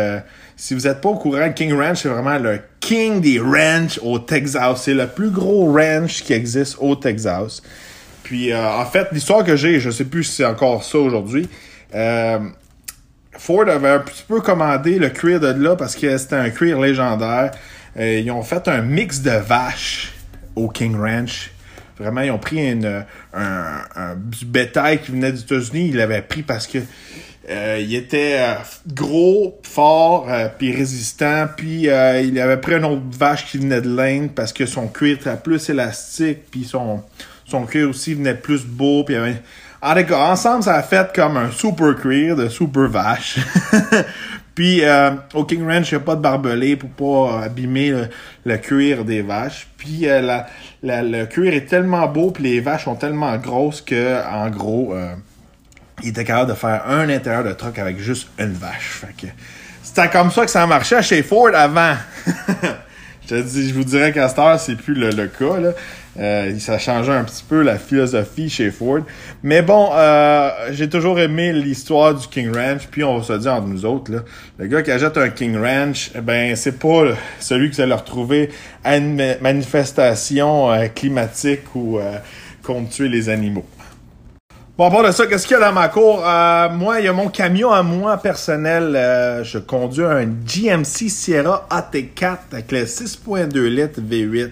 si 0.55 0.73
vous 0.73 0.81
n'êtes 0.81 1.01
pas 1.01 1.09
au 1.09 1.15
courant, 1.15 1.51
King 1.51 1.73
Ranch 1.73 2.03
c'est 2.03 2.09
vraiment 2.09 2.37
le 2.37 2.59
king 2.79 3.19
des 3.21 3.39
ranch 3.39 3.99
au 4.03 4.19
Texas. 4.19 4.83
C'est 4.83 4.93
le 4.93 5.07
plus 5.07 5.29
gros 5.29 5.73
ranch 5.73 6.23
qui 6.23 6.33
existe 6.33 6.77
au 6.79 6.95
Texas. 6.95 7.61
Puis, 8.25 8.51
euh, 8.51 8.67
en 8.67 8.85
fait, 8.85 9.09
l'histoire 9.11 9.43
que 9.43 9.55
j'ai, 9.55 9.79
je 9.79 9.91
sais 9.91 10.03
plus 10.03 10.23
si 10.23 10.37
c'est 10.37 10.45
encore 10.45 10.83
ça 10.83 10.97
aujourd'hui. 10.97 11.47
Euh, 11.93 12.39
Ford 13.33 13.69
avait 13.69 13.89
un 13.89 13.99
petit 13.99 14.23
peu 14.27 14.41
commandé 14.41 14.97
le 14.97 15.09
cuir 15.09 15.39
de 15.39 15.49
là 15.49 15.75
parce 15.75 15.95
que 15.95 16.17
c'était 16.17 16.35
un 16.35 16.49
cuir 16.49 16.79
légendaire. 16.79 17.51
Euh, 17.97 18.19
ils 18.19 18.31
ont 18.31 18.41
fait 18.41 18.67
un 18.67 18.81
mix 18.81 19.21
de 19.21 19.29
vaches 19.29 20.11
au 20.55 20.69
King 20.69 20.97
Ranch. 20.97 21.51
Vraiment, 21.99 22.21
ils 22.21 22.31
ont 22.31 22.39
pris 22.39 22.67
une, 22.71 23.05
un, 23.31 24.15
du 24.15 24.45
bétail 24.45 25.01
qui 25.01 25.11
venait 25.11 25.31
des 25.31 25.41
États-Unis. 25.41 25.89
Ils 25.89 25.97
l'avaient 25.97 26.23
pris 26.23 26.41
parce 26.41 26.65
que 26.65 26.79
il 27.47 27.93
était 27.93 28.43
gros, 28.87 29.59
fort, 29.61 30.27
puis 30.57 30.75
résistant. 30.75 31.45
Puis 31.55 31.83
il 31.83 32.39
avait 32.39 32.57
pris 32.57 32.73
une 32.73 32.85
autre 32.85 33.03
vache 33.11 33.45
qui 33.45 33.59
venait 33.59 33.81
de 33.81 33.95
l'Inde 33.95 34.31
parce 34.35 34.51
que 34.51 34.65
son 34.65 34.87
cuir 34.87 35.17
était 35.17 35.37
plus 35.37 35.69
élastique, 35.69 36.49
puis 36.49 36.63
son 36.63 37.03
son 37.45 37.65
cuir 37.65 37.89
aussi 37.89 38.13
venait 38.13 38.35
plus 38.35 38.65
beau. 38.65 39.03
Puis 39.03 39.15
En 39.81 39.95
tout 39.95 40.03
cas, 40.03 40.31
ensemble, 40.31 40.63
ça 40.63 40.75
a 40.75 40.83
fait 40.83 41.13
comme 41.13 41.37
un 41.37 41.51
super 41.51 41.95
cuir 41.95 42.35
de 42.35 42.49
super 42.49 42.87
vache. 42.87 43.37
puis 44.55 44.83
euh, 44.83 45.11
au 45.33 45.45
King 45.45 45.65
Ranch, 45.65 45.91
il 45.91 45.95
n'y 45.95 46.01
a 46.01 46.05
pas 46.05 46.15
de 46.15 46.21
barbelé 46.21 46.75
pour 46.75 46.89
pas 46.89 47.43
abîmer 47.43 47.93
le, 48.45 48.57
cuir 48.57 49.05
des 49.05 49.21
vaches. 49.21 49.67
Puis 49.77 50.07
euh, 50.09 50.41
le 50.81 51.25
cuir 51.25 51.53
est 51.53 51.65
tellement 51.65 52.07
beau, 52.07 52.31
puis 52.31 52.43
les 52.43 52.59
vaches 52.59 52.85
sont 52.85 52.95
tellement 52.95 53.37
grosses 53.37 53.81
que, 53.81 54.23
en 54.27 54.49
gros, 54.49 54.93
euh, 54.93 55.13
il 56.03 56.09
était 56.09 56.25
capable 56.25 56.51
de 56.51 56.55
faire 56.55 56.83
un 56.87 57.09
intérieur 57.09 57.43
de 57.43 57.53
truck 57.53 57.77
avec 57.79 57.99
juste 57.99 58.27
une 58.39 58.53
vache. 58.53 59.01
Fait 59.01 59.27
que 59.27 59.31
c'était 59.83 60.09
comme 60.09 60.31
ça 60.31 60.45
que 60.45 60.51
ça 60.51 60.65
marchait 60.65 61.01
chez 61.03 61.23
Ford 61.23 61.51
avant. 61.53 61.95
je, 63.29 63.73
vous 63.73 63.83
dirais 63.83 64.11
qu'à 64.11 64.29
cette 64.29 64.39
heure, 64.39 64.59
c'est 64.59 64.75
plus 64.75 64.93
le, 64.93 65.09
le 65.09 65.27
cas. 65.27 65.59
Là. 65.59 65.71
Euh, 66.17 66.57
ça 66.59 66.77
changé 66.77 67.11
un 67.11 67.25
petit 67.25 67.43
peu 67.47 67.61
la 67.61 67.77
philosophie 67.77 68.49
chez 68.49 68.71
Ford. 68.71 69.01
Mais 69.43 69.61
bon, 69.61 69.89
euh, 69.93 70.49
j'ai 70.71 70.87
toujours 70.87 71.19
aimé 71.19 71.51
l'histoire 71.51 72.15
du 72.15 72.27
King 72.27 72.55
Ranch. 72.55 72.87
Puis 72.89 73.03
on 73.03 73.17
va 73.17 73.23
se 73.23 73.33
dire 73.33 73.53
entre 73.53 73.67
nous 73.67 73.85
autres, 73.85 74.11
là, 74.11 74.19
le 74.57 74.67
gars 74.67 74.81
qui 74.81 74.91
achète 74.91 75.17
un 75.17 75.29
King 75.29 75.57
Ranch, 75.57 76.11
eh 76.15 76.21
ben 76.21 76.55
c'est 76.55 76.79
pas 76.79 77.03
celui 77.39 77.69
que 77.69 77.75
vous 77.75 77.81
allez 77.81 77.93
retrouver 77.93 78.49
à 78.83 78.97
une 78.97 79.35
manifestation 79.41 80.71
euh, 80.71 80.87
climatique 80.87 81.75
ou 81.75 81.99
contre 82.63 82.89
tuer 82.89 83.09
les 83.09 83.29
animaux. 83.29 83.65
Bon, 84.77 84.87
à 84.87 84.91
part 84.91 85.03
de 85.03 85.11
ça, 85.11 85.25
qu'est-ce 85.25 85.47
qu'il 85.47 85.57
y 85.57 85.61
a 85.61 85.65
dans 85.65 85.71
ma 85.71 85.87
cour? 85.87 86.21
Euh, 86.27 86.67
moi, 86.69 86.99
il 86.99 87.05
y 87.05 87.07
a 87.07 87.13
mon 87.13 87.29
camion 87.29 87.71
à 87.71 87.81
moi 87.81 88.17
personnel. 88.17 88.93
Euh, 88.93 89.41
je 89.41 89.57
conduis 89.57 90.03
un 90.03 90.25
GMC 90.25 91.07
Sierra 91.07 91.65
AT4 91.71 92.37
avec 92.51 92.73
le 92.73 92.83
6.2 92.83 93.57
litres 93.67 94.01
V8. 94.01 94.49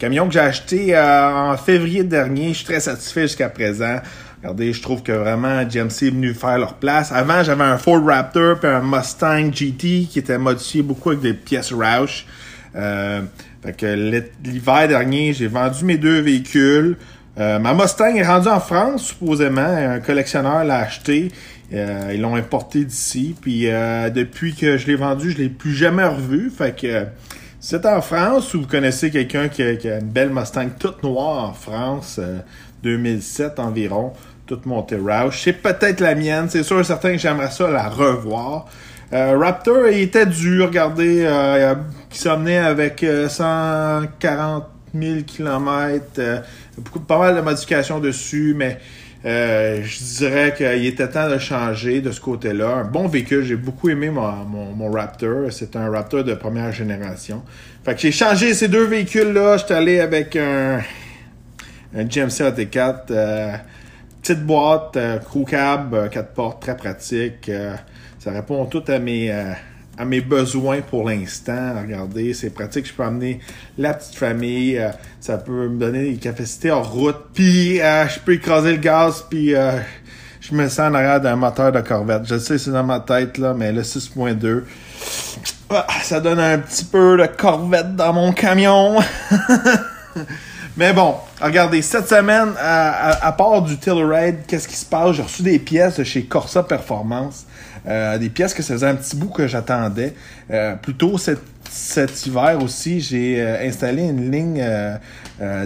Camion 0.00 0.26
que 0.26 0.32
j'ai 0.32 0.40
acheté 0.40 0.96
euh, 0.96 1.52
en 1.52 1.56
février 1.56 2.02
dernier. 2.02 2.48
Je 2.48 2.54
suis 2.54 2.64
très 2.64 2.80
satisfait 2.80 3.22
jusqu'à 3.22 3.48
présent. 3.48 4.00
Regardez, 4.42 4.72
je 4.72 4.82
trouve 4.82 5.04
que 5.04 5.12
vraiment 5.12 5.62
GMC 5.62 6.06
est 6.06 6.10
venu 6.10 6.34
faire 6.34 6.58
leur 6.58 6.74
place. 6.74 7.12
Avant, 7.12 7.44
j'avais 7.44 7.62
un 7.62 7.78
Ford 7.78 8.04
Raptor 8.04 8.58
puis 8.58 8.68
un 8.68 8.82
Mustang 8.82 9.52
GT 9.52 10.08
qui 10.10 10.18
était 10.18 10.38
modifié 10.38 10.82
beaucoup 10.82 11.10
avec 11.10 11.22
des 11.22 11.34
pièces 11.34 11.72
Roush. 11.72 12.26
Euh, 12.74 13.22
fait 13.62 13.74
que 13.74 14.20
l'hiver 14.44 14.88
dernier, 14.88 15.32
j'ai 15.32 15.46
vendu 15.46 15.84
mes 15.84 15.98
deux 15.98 16.18
véhicules. 16.18 16.96
Euh, 17.38 17.58
ma 17.58 17.74
Mustang 17.74 18.14
est 18.16 18.26
rendue 18.26 18.48
en 18.48 18.60
France, 18.60 19.04
supposément. 19.04 19.60
Un 19.60 20.00
collectionneur 20.00 20.64
l'a 20.64 20.78
acheté. 20.78 21.30
Euh, 21.72 22.12
ils 22.14 22.20
l'ont 22.20 22.34
importé 22.34 22.84
d'ici. 22.84 23.34
Puis 23.40 23.68
euh, 23.70 24.08
depuis 24.10 24.54
que 24.54 24.78
je 24.78 24.86
l'ai 24.86 24.96
vendu, 24.96 25.30
je 25.30 25.38
l'ai 25.38 25.48
plus 25.48 25.74
jamais 25.74 26.06
revu. 26.06 26.50
Fait 26.50 26.74
que 26.74 27.04
si 27.60 27.70
c'est 27.70 27.86
en 27.86 28.00
France 28.00 28.54
ou 28.54 28.62
vous 28.62 28.66
connaissez 28.66 29.10
quelqu'un 29.10 29.48
qui, 29.48 29.62
a 29.62 29.98
une 29.98 30.08
belle 30.08 30.30
Mustang 30.30 30.68
toute 30.78 31.02
noire 31.02 31.50
en 31.50 31.52
France, 31.52 32.20
2007 32.82 33.58
environ, 33.58 34.12
toute 34.46 34.64
montée 34.64 34.96
rouge, 34.96 35.40
c'est 35.42 35.52
peut-être 35.52 36.00
la 36.00 36.14
mienne. 36.14 36.46
C'est 36.48 36.62
sûr 36.62 36.84
certain 36.86 37.12
que 37.12 37.18
j'aimerais 37.18 37.50
ça 37.50 37.68
la 37.68 37.88
revoir. 37.88 38.66
Raptor, 39.12 39.88
il 39.88 40.00
était 40.00 40.26
dur, 40.26 40.66
regardez, 40.66 41.22
euh, 41.24 41.74
qui 42.10 42.18
s'emmenait 42.18 42.58
avec 42.58 43.04
140 43.28 44.64
000 45.00 45.22
km 45.26 46.20
beaucoup, 46.78 47.00
pas 47.00 47.18
mal 47.18 47.36
de 47.36 47.40
modifications 47.40 48.00
dessus, 48.00 48.54
mais 48.56 48.78
euh, 49.24 49.82
je 49.82 50.18
dirais 50.18 50.54
qu'il 50.56 50.86
était 50.86 51.08
temps 51.08 51.28
de 51.28 51.38
changer 51.38 52.00
de 52.00 52.12
ce 52.12 52.20
côté-là. 52.20 52.76
Un 52.76 52.84
bon 52.84 53.08
véhicule, 53.08 53.44
j'ai 53.44 53.56
beaucoup 53.56 53.88
aimé 53.88 54.10
mon, 54.10 54.30
mon, 54.74 54.90
Raptor. 54.90 55.50
C'est 55.50 55.74
un 55.76 55.90
Raptor 55.90 56.24
de 56.24 56.34
première 56.34 56.72
génération. 56.72 57.42
Fait 57.84 57.94
que 57.94 58.00
j'ai 58.00 58.12
changé 58.12 58.54
ces 58.54 58.68
deux 58.68 58.84
véhicules-là. 58.84 59.56
J'étais 59.56 59.74
allé 59.74 60.00
avec 60.00 60.36
un, 60.36 60.80
un 61.96 62.04
GMC 62.04 62.42
AT4. 62.42 62.96
Euh, 63.10 63.56
petite 64.22 64.44
boîte, 64.44 64.96
euh, 64.96 65.18
crew 65.18 65.44
cab, 65.48 66.08
quatre 66.10 66.32
portes, 66.32 66.62
très 66.62 66.76
pratique. 66.76 67.50
ça 68.18 68.30
répond 68.30 68.64
tout 68.66 68.84
à 68.88 68.98
mes 68.98 69.32
à 69.98 70.04
mes 70.04 70.20
besoins 70.20 70.80
pour 70.80 71.08
l'instant. 71.08 71.74
Regardez, 71.80 72.34
c'est 72.34 72.50
pratique. 72.50 72.86
Je 72.86 72.92
peux 72.92 73.02
amener 73.02 73.40
la 73.78 73.94
petite 73.94 74.16
famille. 74.16 74.78
Euh, 74.78 74.90
ça 75.20 75.38
peut 75.38 75.68
me 75.68 75.78
donner 75.78 76.10
des 76.10 76.16
capacités 76.16 76.70
en 76.70 76.82
route. 76.82 77.16
Puis 77.32 77.80
euh, 77.80 78.06
je 78.08 78.18
peux 78.20 78.34
écraser 78.34 78.72
le 78.72 78.78
gaz. 78.78 79.24
Puis 79.28 79.54
euh, 79.54 79.72
je 80.40 80.54
me 80.54 80.68
sens 80.68 80.90
en 80.90 80.94
arrière 80.94 81.20
d'un 81.20 81.36
moteur 81.36 81.72
de 81.72 81.80
Corvette. 81.80 82.22
Je 82.26 82.38
sais, 82.38 82.58
c'est 82.58 82.70
dans 82.70 82.84
ma 82.84 83.00
tête, 83.00 83.38
là, 83.38 83.54
mais 83.54 83.72
le 83.72 83.82
6.2. 83.82 84.62
Ah, 85.70 85.86
ça 86.02 86.20
donne 86.20 86.38
un 86.38 86.58
petit 86.58 86.84
peu 86.84 87.16
de 87.16 87.26
Corvette 87.26 87.96
dans 87.96 88.12
mon 88.12 88.32
camion. 88.32 88.98
mais 90.76 90.92
bon, 90.92 91.16
regardez, 91.40 91.82
cette 91.82 92.08
semaine, 92.08 92.50
à, 92.60 93.34
part 93.36 93.62
du 93.62 93.76
Telluride, 93.78 94.46
qu'est-ce 94.46 94.68
qui 94.68 94.76
se 94.76 94.84
passe? 94.84 95.16
J'ai 95.16 95.22
reçu 95.22 95.42
des 95.42 95.58
pièces 95.58 95.98
de 95.98 96.04
chez 96.04 96.24
Corsa 96.24 96.62
Performance. 96.62 97.46
Euh, 97.86 98.18
des 98.18 98.30
pièces 98.30 98.52
que 98.52 98.62
ça 98.62 98.74
faisait 98.74 98.86
un 98.86 98.94
petit 98.94 99.16
bout 99.16 99.28
que 99.28 99.46
j'attendais. 99.46 100.14
Euh, 100.50 100.74
plutôt 100.74 101.18
cet, 101.18 101.40
cet 101.70 102.26
hiver 102.26 102.58
aussi, 102.62 103.00
j'ai 103.00 103.40
euh, 103.40 103.66
installé 103.66 104.02
une 104.02 104.30
ligne 104.30 104.64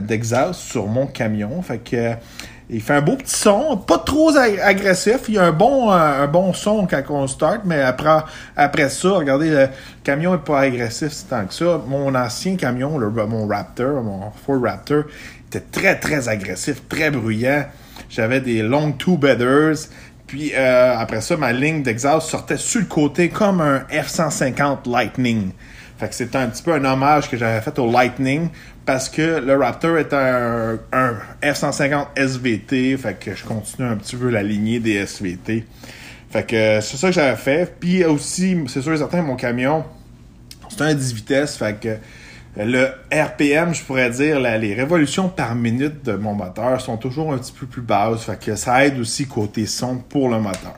d'exhaust 0.00 0.60
sur 0.60 0.86
mon 0.86 1.06
camion. 1.06 1.62
Fait 1.62 1.78
que 1.78 2.14
il 2.72 2.80
fait 2.80 2.94
un 2.94 3.02
beau 3.02 3.16
petit 3.16 3.34
son, 3.34 3.76
pas 3.78 3.98
trop 3.98 4.30
agressif. 4.36 5.22
Il 5.26 5.34
y 5.34 5.38
a 5.38 5.44
un 5.44 5.52
bon, 5.52 5.90
un 5.90 6.26
bon 6.28 6.52
son 6.52 6.86
quand 6.86 7.02
on 7.08 7.26
start, 7.26 7.62
mais 7.64 7.80
après, 7.80 8.22
après 8.56 8.88
ça, 8.88 9.10
regardez, 9.10 9.50
le 9.50 9.68
camion 10.04 10.36
est 10.36 10.44
pas 10.44 10.60
agressif 10.60 11.12
tant 11.28 11.46
que 11.46 11.54
ça. 11.54 11.80
Mon 11.88 12.14
ancien 12.14 12.54
camion, 12.54 12.96
le, 12.96 13.10
mon 13.10 13.48
Raptor, 13.48 14.04
mon 14.04 14.30
Ford 14.46 14.62
Raptor, 14.62 15.02
était 15.48 15.64
très, 15.72 15.98
très 15.98 16.28
agressif, 16.28 16.82
très 16.88 17.10
bruyant. 17.10 17.64
J'avais 18.08 18.40
des 18.40 18.62
long 18.62 18.92
two-bedders. 18.92 19.88
Puis 20.30 20.52
euh, 20.54 20.96
après 20.96 21.20
ça, 21.22 21.36
ma 21.36 21.52
ligne 21.52 21.82
d'exhaust 21.82 22.28
sortait 22.28 22.56
sur 22.56 22.78
le 22.78 22.86
côté 22.86 23.30
comme 23.30 23.60
un 23.60 23.80
F-150 23.90 24.88
Lightning. 24.88 25.50
Fait 25.98 26.08
que 26.08 26.14
c'était 26.14 26.38
un 26.38 26.46
petit 26.46 26.62
peu 26.62 26.72
un 26.72 26.84
hommage 26.84 27.28
que 27.28 27.36
j'avais 27.36 27.60
fait 27.60 27.76
au 27.80 27.90
Lightning 27.90 28.48
parce 28.86 29.08
que 29.08 29.40
le 29.40 29.56
Raptor 29.56 29.98
est 29.98 30.12
un, 30.12 30.78
F-150 31.42 32.10
SVT. 32.14 32.96
Fait 32.96 33.18
que 33.18 33.34
je 33.34 33.44
continue 33.44 33.88
un 33.88 33.96
petit 33.96 34.14
peu 34.14 34.30
la 34.30 34.44
lignée 34.44 34.78
des 34.78 35.04
SVT. 35.04 35.66
Fait 36.30 36.46
que 36.46 36.80
c'est 36.80 36.96
ça 36.96 37.08
que 37.08 37.14
j'avais 37.14 37.36
fait. 37.36 37.74
Puis 37.80 38.04
aussi, 38.04 38.56
c'est 38.68 38.82
sûr 38.82 38.92
et 38.92 38.98
certain, 38.98 39.22
mon 39.22 39.34
camion, 39.34 39.84
c'est 40.68 40.82
un 40.82 40.94
10 40.94 41.12
vitesses. 41.12 41.56
Fait 41.56 41.74
que 41.74 41.96
le 42.56 42.88
RPM, 43.12 43.74
je 43.74 43.82
pourrais 43.84 44.10
dire, 44.10 44.40
les 44.40 44.74
révolutions 44.74 45.28
par 45.28 45.54
minute 45.54 46.04
de 46.04 46.14
mon 46.14 46.34
moteur 46.34 46.80
sont 46.80 46.96
toujours 46.96 47.32
un 47.32 47.38
petit 47.38 47.52
peu 47.52 47.66
plus 47.66 47.82
basses. 47.82 48.24
Fait 48.24 48.38
que 48.38 48.56
ça 48.56 48.84
aide 48.84 48.98
aussi 48.98 49.26
côté 49.26 49.66
son 49.66 49.98
pour 49.98 50.28
le 50.28 50.40
moteur. 50.40 50.76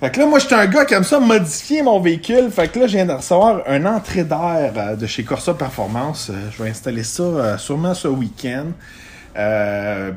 Fait 0.00 0.10
que 0.10 0.18
là, 0.18 0.26
moi, 0.26 0.38
j'étais 0.38 0.54
un 0.54 0.66
gars 0.66 0.86
qui 0.86 0.94
aime 0.94 1.04
ça 1.04 1.20
modifier 1.20 1.82
mon 1.82 2.00
véhicule. 2.00 2.50
Fait 2.50 2.68
que 2.68 2.78
là, 2.78 2.86
je 2.86 2.96
viens 2.96 3.04
de 3.04 3.12
recevoir 3.12 3.62
un 3.66 3.84
entrée 3.84 4.24
d'air 4.24 4.72
euh, 4.74 4.96
de 4.96 5.06
chez 5.06 5.24
Corsa 5.24 5.52
Performance. 5.52 6.30
Euh, 6.30 6.48
je 6.50 6.62
vais 6.62 6.70
installer 6.70 7.02
ça 7.02 7.22
euh, 7.22 7.58
sûrement 7.58 7.92
ce 7.92 8.08
week-end. 8.08 8.68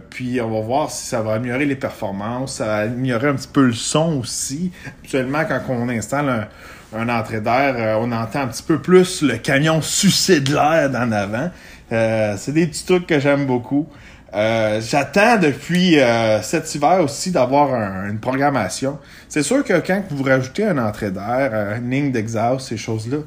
puis 0.10 0.40
on 0.40 0.50
va 0.52 0.62
voir 0.62 0.90
si 0.90 1.06
ça 1.06 1.22
va 1.22 1.34
améliorer 1.34 1.66
les 1.66 1.76
performances, 1.76 2.56
ça 2.56 2.66
va 2.66 2.76
améliorer 2.78 3.28
un 3.28 3.36
petit 3.36 3.50
peu 3.52 3.66
le 3.66 3.74
son 3.74 4.20
aussi. 4.20 4.72
Actuellement, 5.04 5.44
quand 5.46 5.60
on 5.68 5.90
installe 5.90 6.30
un, 6.30 6.48
un 6.96 7.10
entrée 7.10 7.42
d'air, 7.42 7.76
euh, 7.78 7.98
on 8.00 8.12
entend 8.12 8.42
un 8.42 8.48
petit 8.48 8.64
peu 8.64 8.80
plus 8.80 9.22
le 9.22 9.38
camion 9.38 9.82
sucer 9.82 10.40
de 10.40 10.54
l'air 10.54 10.90
d'en 10.90 11.12
avant. 11.12 11.50
Euh, 11.92 12.36
c'est 12.38 12.52
des 12.52 12.68
petits 12.68 12.86
trucs 12.86 13.08
que 13.08 13.20
j'aime 13.20 13.46
beaucoup. 13.46 13.88
Euh, 14.34 14.82
j'attends 14.82 15.38
depuis 15.38 15.98
cet 16.42 16.74
hiver 16.74 17.02
aussi 17.04 17.30
d'avoir 17.30 17.70
une 18.06 18.20
programmation. 18.20 18.98
C'est 19.30 19.44
sûr 19.44 19.64
que 19.64 19.80
quand 19.80 20.04
vous 20.10 20.24
rajoutez 20.24 20.66
un 20.66 20.80
entrée 20.80 21.12
d'air, 21.12 21.78
une 21.78 21.92
ligne 21.92 22.12
d'exhaust, 22.12 22.68
ces 22.68 22.78
choses-là, 22.78 23.18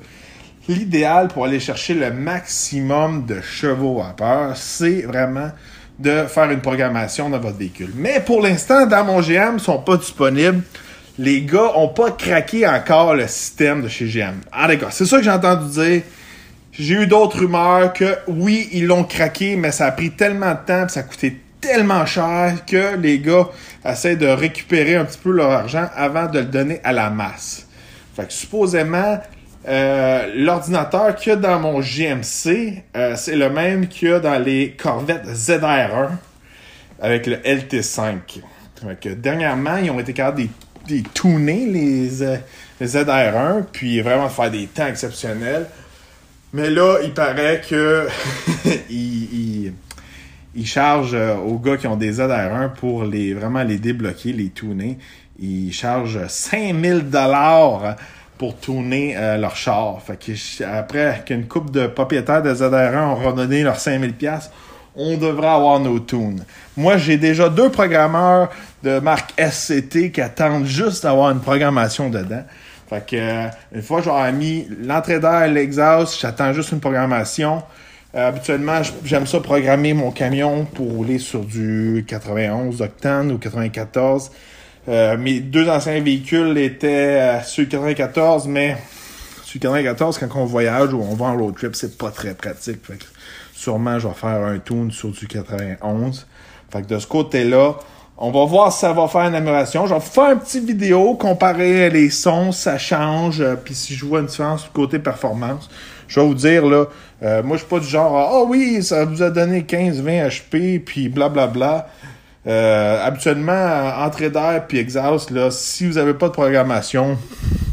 l'idéal 0.68 1.28
pour 1.28 1.44
aller 1.44 1.60
chercher 1.60 1.94
le 1.94 2.10
maximum 2.10 3.24
de 3.24 3.40
chevaux 3.40 4.02
à 4.02 4.16
peur, 4.16 4.56
c'est 4.56 5.02
vraiment 5.02 5.50
de 6.00 6.24
faire 6.24 6.50
une 6.50 6.60
programmation 6.60 7.30
dans 7.30 7.38
votre 7.38 7.56
véhicule. 7.56 7.92
Mais 7.94 8.20
pour 8.20 8.42
l'instant, 8.42 8.84
dans 8.86 9.04
mon 9.04 9.20
GM, 9.20 9.54
ils 9.54 9.60
sont 9.60 9.78
pas 9.78 9.96
disponibles 9.96 10.62
les 11.18 11.42
gars 11.42 11.72
ont 11.76 11.88
pas 11.88 12.10
craqué 12.12 12.66
encore 12.66 13.14
le 13.14 13.26
système 13.26 13.82
de 13.82 13.88
chez 13.88 14.06
GM. 14.06 14.40
Ah 14.52 14.68
d'accord, 14.68 14.92
c'est 14.92 15.06
ça 15.06 15.18
que 15.18 15.24
j'ai 15.24 15.30
entendu 15.30 15.70
dire. 15.70 16.02
J'ai 16.72 16.94
eu 16.94 17.06
d'autres 17.06 17.38
rumeurs 17.38 17.94
que 17.94 18.18
oui, 18.28 18.68
ils 18.72 18.86
l'ont 18.86 19.04
craqué, 19.04 19.56
mais 19.56 19.72
ça 19.72 19.86
a 19.86 19.92
pris 19.92 20.10
tellement 20.10 20.52
de 20.52 20.58
temps, 20.66 20.88
ça 20.88 21.00
a 21.00 21.02
coûté 21.04 21.40
tellement 21.58 22.04
cher 22.04 22.66
que 22.66 22.96
les 22.96 23.18
gars 23.18 23.48
essaient 23.82 24.16
de 24.16 24.26
récupérer 24.26 24.96
un 24.96 25.06
petit 25.06 25.18
peu 25.18 25.30
leur 25.30 25.50
argent 25.50 25.88
avant 25.96 26.26
de 26.26 26.40
le 26.40 26.44
donner 26.44 26.80
à 26.84 26.92
la 26.92 27.08
masse. 27.08 27.66
Fait 28.14 28.26
que 28.26 28.32
supposément, 28.32 29.18
euh, 29.66 30.30
l'ordinateur 30.36 31.16
qu'il 31.16 31.36
dans 31.36 31.58
mon 31.58 31.80
GMC, 31.80 32.82
euh, 32.94 33.16
c'est 33.16 33.36
le 33.36 33.48
même 33.48 33.88
qu'il 33.88 34.08
y 34.08 34.12
a 34.12 34.20
dans 34.20 34.38
les 34.38 34.76
Corvettes 34.78 35.26
ZR1 35.26 36.10
avec 37.00 37.26
le 37.26 37.36
LT5. 37.36 38.16
Fait 38.82 39.20
dernièrement, 39.20 39.78
ils 39.78 39.90
ont 39.90 39.98
été 39.98 40.12
capables 40.12 40.42
des 40.42 40.50
des 40.86 41.02
tuner 41.02 41.66
les, 41.66 42.22
euh, 42.22 42.36
les 42.80 42.86
ZR1, 42.86 43.64
puis 43.72 44.00
vraiment 44.00 44.28
faire 44.28 44.50
des 44.50 44.66
temps 44.66 44.86
exceptionnels. 44.86 45.66
Mais 46.52 46.70
là, 46.70 46.98
il 47.02 47.12
paraît 47.12 47.60
que 47.68 48.06
il, 48.90 49.72
il, 50.54 50.64
euh, 50.76 51.36
aux 51.36 51.58
gars 51.58 51.76
qui 51.76 51.86
ont 51.86 51.96
des 51.96 52.14
ZR1 52.14 52.74
pour 52.74 53.04
les 53.04 53.34
vraiment 53.34 53.62
les 53.62 53.78
débloquer, 53.78 54.32
les 54.32 54.50
tuner. 54.50 54.98
Ils 55.38 55.72
chargent 55.72 56.26
5000 56.26 57.10
dollars 57.10 57.96
pour 58.38 58.56
tourner 58.56 59.16
euh, 59.16 59.36
leur 59.36 59.56
char. 59.56 60.00
Fait 60.02 60.18
que 60.18 60.64
après 60.64 61.22
qu'une 61.26 61.46
coupe 61.46 61.70
de 61.70 61.86
propriétaires 61.86 62.42
de 62.42 62.54
ZR1 62.54 63.04
ont 63.04 63.14
redonné 63.16 63.62
leurs 63.62 63.80
5000 63.80 64.14
pièces, 64.14 64.50
on 64.94 65.16
devrait 65.16 65.48
avoir 65.48 65.78
nos 65.78 66.00
tunes. 66.00 66.44
Moi, 66.76 66.96
j'ai 66.96 67.18
déjà 67.18 67.48
deux 67.48 67.70
programmeurs 67.70 68.50
de 68.86 69.00
marque 69.00 69.34
SCT 69.40 70.12
qui 70.12 70.20
attendent 70.20 70.66
juste 70.66 71.02
d'avoir 71.02 71.32
une 71.32 71.40
programmation 71.40 72.08
dedans. 72.08 72.44
Fait 72.88 73.04
que 73.04 73.16
euh, 73.16 73.48
une 73.72 73.82
fois 73.82 74.00
j'aurai 74.00 74.32
mis 74.32 74.68
l'entrée 74.80 75.18
d'air, 75.18 75.48
l'exhaust, 75.48 76.20
j'attends 76.20 76.52
juste 76.52 76.70
une 76.70 76.78
programmation. 76.78 77.64
Euh, 78.14 78.28
habituellement, 78.28 78.80
j'aime 79.04 79.26
ça 79.26 79.40
programmer 79.40 79.92
mon 79.92 80.12
camion 80.12 80.64
pour 80.66 80.88
rouler 80.88 81.18
sur 81.18 81.40
du 81.44 82.04
91 82.06 82.80
octane 82.80 83.32
ou 83.32 83.38
94. 83.38 84.30
Euh, 84.88 85.18
mes 85.18 85.40
deux 85.40 85.68
anciens 85.68 86.00
véhicules 86.00 86.56
étaient 86.56 87.40
sur 87.44 87.64
le 87.64 87.68
94, 87.68 88.46
mais 88.46 88.76
sur 89.44 89.58
le 89.60 89.82
94, 89.82 90.18
quand 90.18 90.28
on 90.36 90.44
voyage 90.44 90.94
ou 90.94 91.00
on 91.02 91.16
va 91.16 91.26
en 91.26 91.36
road 91.36 91.56
trip, 91.56 91.74
c'est 91.74 91.98
pas 91.98 92.12
très 92.12 92.34
pratique. 92.34 92.86
Fait 92.86 92.98
sûrement, 93.52 93.98
je 93.98 94.06
vais 94.06 94.14
faire 94.14 94.44
un 94.44 94.58
tune 94.60 94.92
sur 94.92 95.10
du 95.10 95.26
91. 95.26 96.24
Fait 96.70 96.82
que 96.82 96.86
de 96.86 96.98
ce 97.00 97.06
côté-là, 97.08 97.74
On 98.18 98.30
va 98.30 98.46
voir 98.46 98.72
si 98.72 98.80
ça 98.80 98.92
va 98.94 99.08
faire 99.08 99.22
une 99.22 99.34
amélioration. 99.34 99.86
Je 99.86 99.92
vais 99.92 100.00
faire 100.00 100.32
une 100.32 100.38
petite 100.38 100.64
vidéo, 100.64 101.14
comparer 101.14 101.90
les 101.90 102.08
sons, 102.08 102.50
ça 102.50 102.78
change. 102.78 103.42
Euh, 103.42 103.56
puis 103.56 103.74
si 103.74 103.94
je 103.94 104.06
vois 104.06 104.20
une 104.20 104.26
différence 104.26 104.64
du 104.64 104.70
côté 104.70 104.98
performance, 104.98 105.68
je 106.08 106.20
vais 106.20 106.26
vous 106.26 106.34
dire, 106.34 106.64
là, 106.64 106.86
euh, 107.22 107.42
moi, 107.42 107.56
je 107.56 107.62
suis 107.62 107.68
pas 107.68 107.78
du 107.78 107.86
genre, 107.86 108.16
ah 108.16 108.30
oh, 108.32 108.46
oui, 108.48 108.82
ça 108.82 109.04
vous 109.04 109.22
a 109.22 109.28
donné 109.28 109.64
15, 109.64 110.00
20 110.00 110.28
HP, 110.28 110.78
puis 110.82 111.08
blablabla. 111.08 111.52
Bla. 111.52 111.88
Euh, 112.46 113.04
habituellement, 113.04 113.92
entrée 113.98 114.30
d'air 114.30 114.66
puis 114.68 114.78
exhaust, 114.78 115.30
là, 115.30 115.50
si 115.50 115.86
vous 115.86 115.98
avez 115.98 116.14
pas 116.14 116.28
de 116.28 116.32
programmation, 116.32 117.18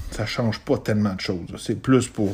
ça 0.10 0.26
change 0.26 0.60
pas 0.60 0.78
tellement 0.78 1.14
de 1.14 1.22
choses. 1.22 1.40
C'est 1.60 1.80
plus 1.80 2.08
pour 2.08 2.34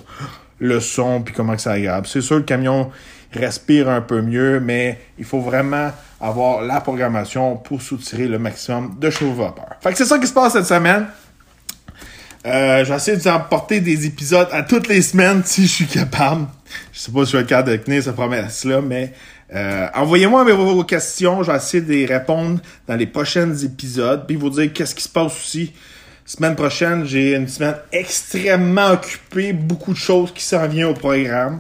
le 0.60 0.80
son 0.80 1.22
puis 1.22 1.34
comment 1.34 1.56
que 1.56 1.62
c'est 1.62 1.70
agréable. 1.70 2.08
C'est 2.08 2.22
sûr, 2.22 2.38
le 2.38 2.44
camion 2.44 2.92
respire 3.34 3.90
un 3.90 4.02
peu 4.02 4.22
mieux, 4.22 4.60
mais 4.60 5.00
il 5.18 5.26
faut 5.26 5.40
vraiment 5.42 5.92
avoir 6.20 6.62
la 6.62 6.82
programmation 6.82 7.56
pour 7.58 7.82
soutirer 7.82 8.28
le 8.28 8.40
maximum 8.40 8.96
de 9.00 9.10
chaud 9.10 9.34
vapeur. 9.34 9.76
Fait 9.82 9.92
que 9.92 9.98
c'est 9.98 10.06
ça 10.06 10.18
qui 10.18 10.28
se 10.28 10.34
passe 10.34 10.54
cette 10.54 10.66
semaine. 10.66 11.08
Euh, 12.46 12.86
J'essaie 12.86 13.18
de 13.18 13.22
vous 13.22 13.28
apporter 13.28 13.82
des 13.82 14.06
épisodes 14.06 14.48
à 14.52 14.64
toutes 14.64 14.88
les 14.88 15.02
semaines 15.02 15.42
si 15.46 15.64
je 15.64 15.72
suis 15.72 15.88
capable. 15.88 16.48
Je 16.94 17.00
sais 17.00 17.12
pas 17.12 17.26
si 17.26 17.34
je 17.34 17.38
être 17.38 17.48
capable 17.48 17.72
de 17.72 17.76
tenir 17.78 18.04
cette 18.04 18.16
promesse-là, 18.16 18.82
mais 18.82 19.14
euh, 19.54 19.88
envoyez-moi 19.94 20.44
vos, 20.54 20.84
questions. 20.84 21.44
Je 21.44 21.52
vais 21.52 21.58
essayer 21.58 21.84
de 21.84 21.92
les 21.92 22.06
répondre 22.06 22.60
dans 22.88 22.96
les 22.96 23.08
prochains 23.08 23.54
épisodes. 23.56 24.26
Puis 24.26 24.36
vous 24.36 24.50
dire 24.50 24.72
qu'est-ce 24.74 24.96
qui 24.96 25.04
se 25.04 25.10
passe 25.10 25.34
aussi. 25.34 25.74
Semaine 26.26 26.56
prochaine, 26.56 27.06
j'ai 27.06 27.36
une 27.36 27.48
semaine 27.48 27.76
extrêmement 27.92 28.92
occupée. 28.92 29.52
Beaucoup 29.52 29.94
de 29.94 29.98
choses 29.98 30.32
qui 30.32 30.44
s'en 30.44 30.68
viennent 30.68 30.86
au 30.86 30.94
programme. 30.94 31.60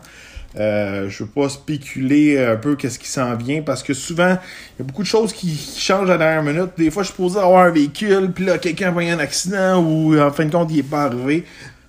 Euh, 0.60 1.10
je 1.10 1.24
veux 1.24 1.30
pas 1.30 1.48
spéculer 1.50 2.38
un 2.38 2.58
peu 2.58 2.76
qu'est-ce 2.76 3.00
qui 3.00 3.08
s'en 3.08 3.36
vient 3.36 3.62
parce 3.62 3.82
que 3.82 3.93
souvent 3.93 4.38
il 4.76 4.80
y 4.80 4.82
a 4.82 4.84
beaucoup 4.84 5.04
de 5.04 5.08
choses 5.08 5.32
qui 5.32 5.58
changent 5.78 6.10
à 6.10 6.17
la 6.17 6.17
dernière 6.17 6.43
minute. 6.43 6.72
Des 6.78 6.91
fois, 6.91 7.04
je 7.04 7.08
suis 7.08 7.15
supposé 7.15 7.39
avoir 7.39 7.65
un 7.65 7.72
véhicule, 7.72 8.32
puis 8.34 8.45
là 8.45 8.58
quelqu'un 8.58 8.95
a 8.95 9.02
eu 9.02 9.10
un 9.10 9.19
accident 9.19 9.82
ou 9.82 10.19
en 10.19 10.32
fin 10.32 10.45
de 10.45 10.52
compte 10.52 10.69
il 10.72 10.80
est 10.80 10.84
pas 10.84 11.04
arrivé. 11.04 11.45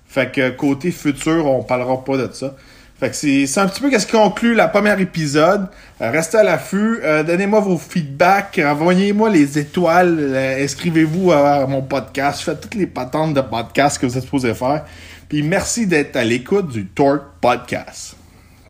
Fait 0.07 0.31
que 0.31 0.49
côté 0.49 0.91
futur, 0.91 1.45
on 1.45 1.63
parlera 1.63 2.03
pas 2.03 2.17
de 2.17 2.29
ça. 2.33 2.55
Fait 3.01 3.09
que 3.09 3.15
c'est 3.15 3.57
un 3.57 3.67
petit 3.67 3.81
peu 3.81 3.89
qu'est-ce 3.89 4.05
qui 4.05 4.11
conclut 4.11 4.53
la 4.53 4.67
première 4.67 4.99
épisode. 4.99 5.69
Euh, 6.01 6.11
restez 6.11 6.37
à 6.37 6.43
l'affût. 6.43 6.99
Euh, 7.01 7.23
donnez-moi 7.23 7.59
vos 7.59 7.79
feedbacks. 7.79 8.61
Envoyez-moi 8.63 9.31
les 9.31 9.57
étoiles. 9.57 10.17
Euh, 10.19 10.63
inscrivez-vous 10.63 11.31
à, 11.31 11.65
mon 11.65 11.81
podcast. 11.81 12.41
Faites 12.41 12.61
toutes 12.61 12.75
les 12.75 12.85
patentes 12.85 13.33
de 13.33 13.41
podcast 13.41 13.99
que 13.99 14.05
vous 14.05 14.15
êtes 14.15 14.23
supposé 14.25 14.53
faire. 14.53 14.85
Puis 15.27 15.41
merci 15.41 15.87
d'être 15.87 16.15
à 16.15 16.23
l'écoute 16.23 16.67
du 16.67 16.85
Torque 16.85 17.23
Podcast. 17.41 18.20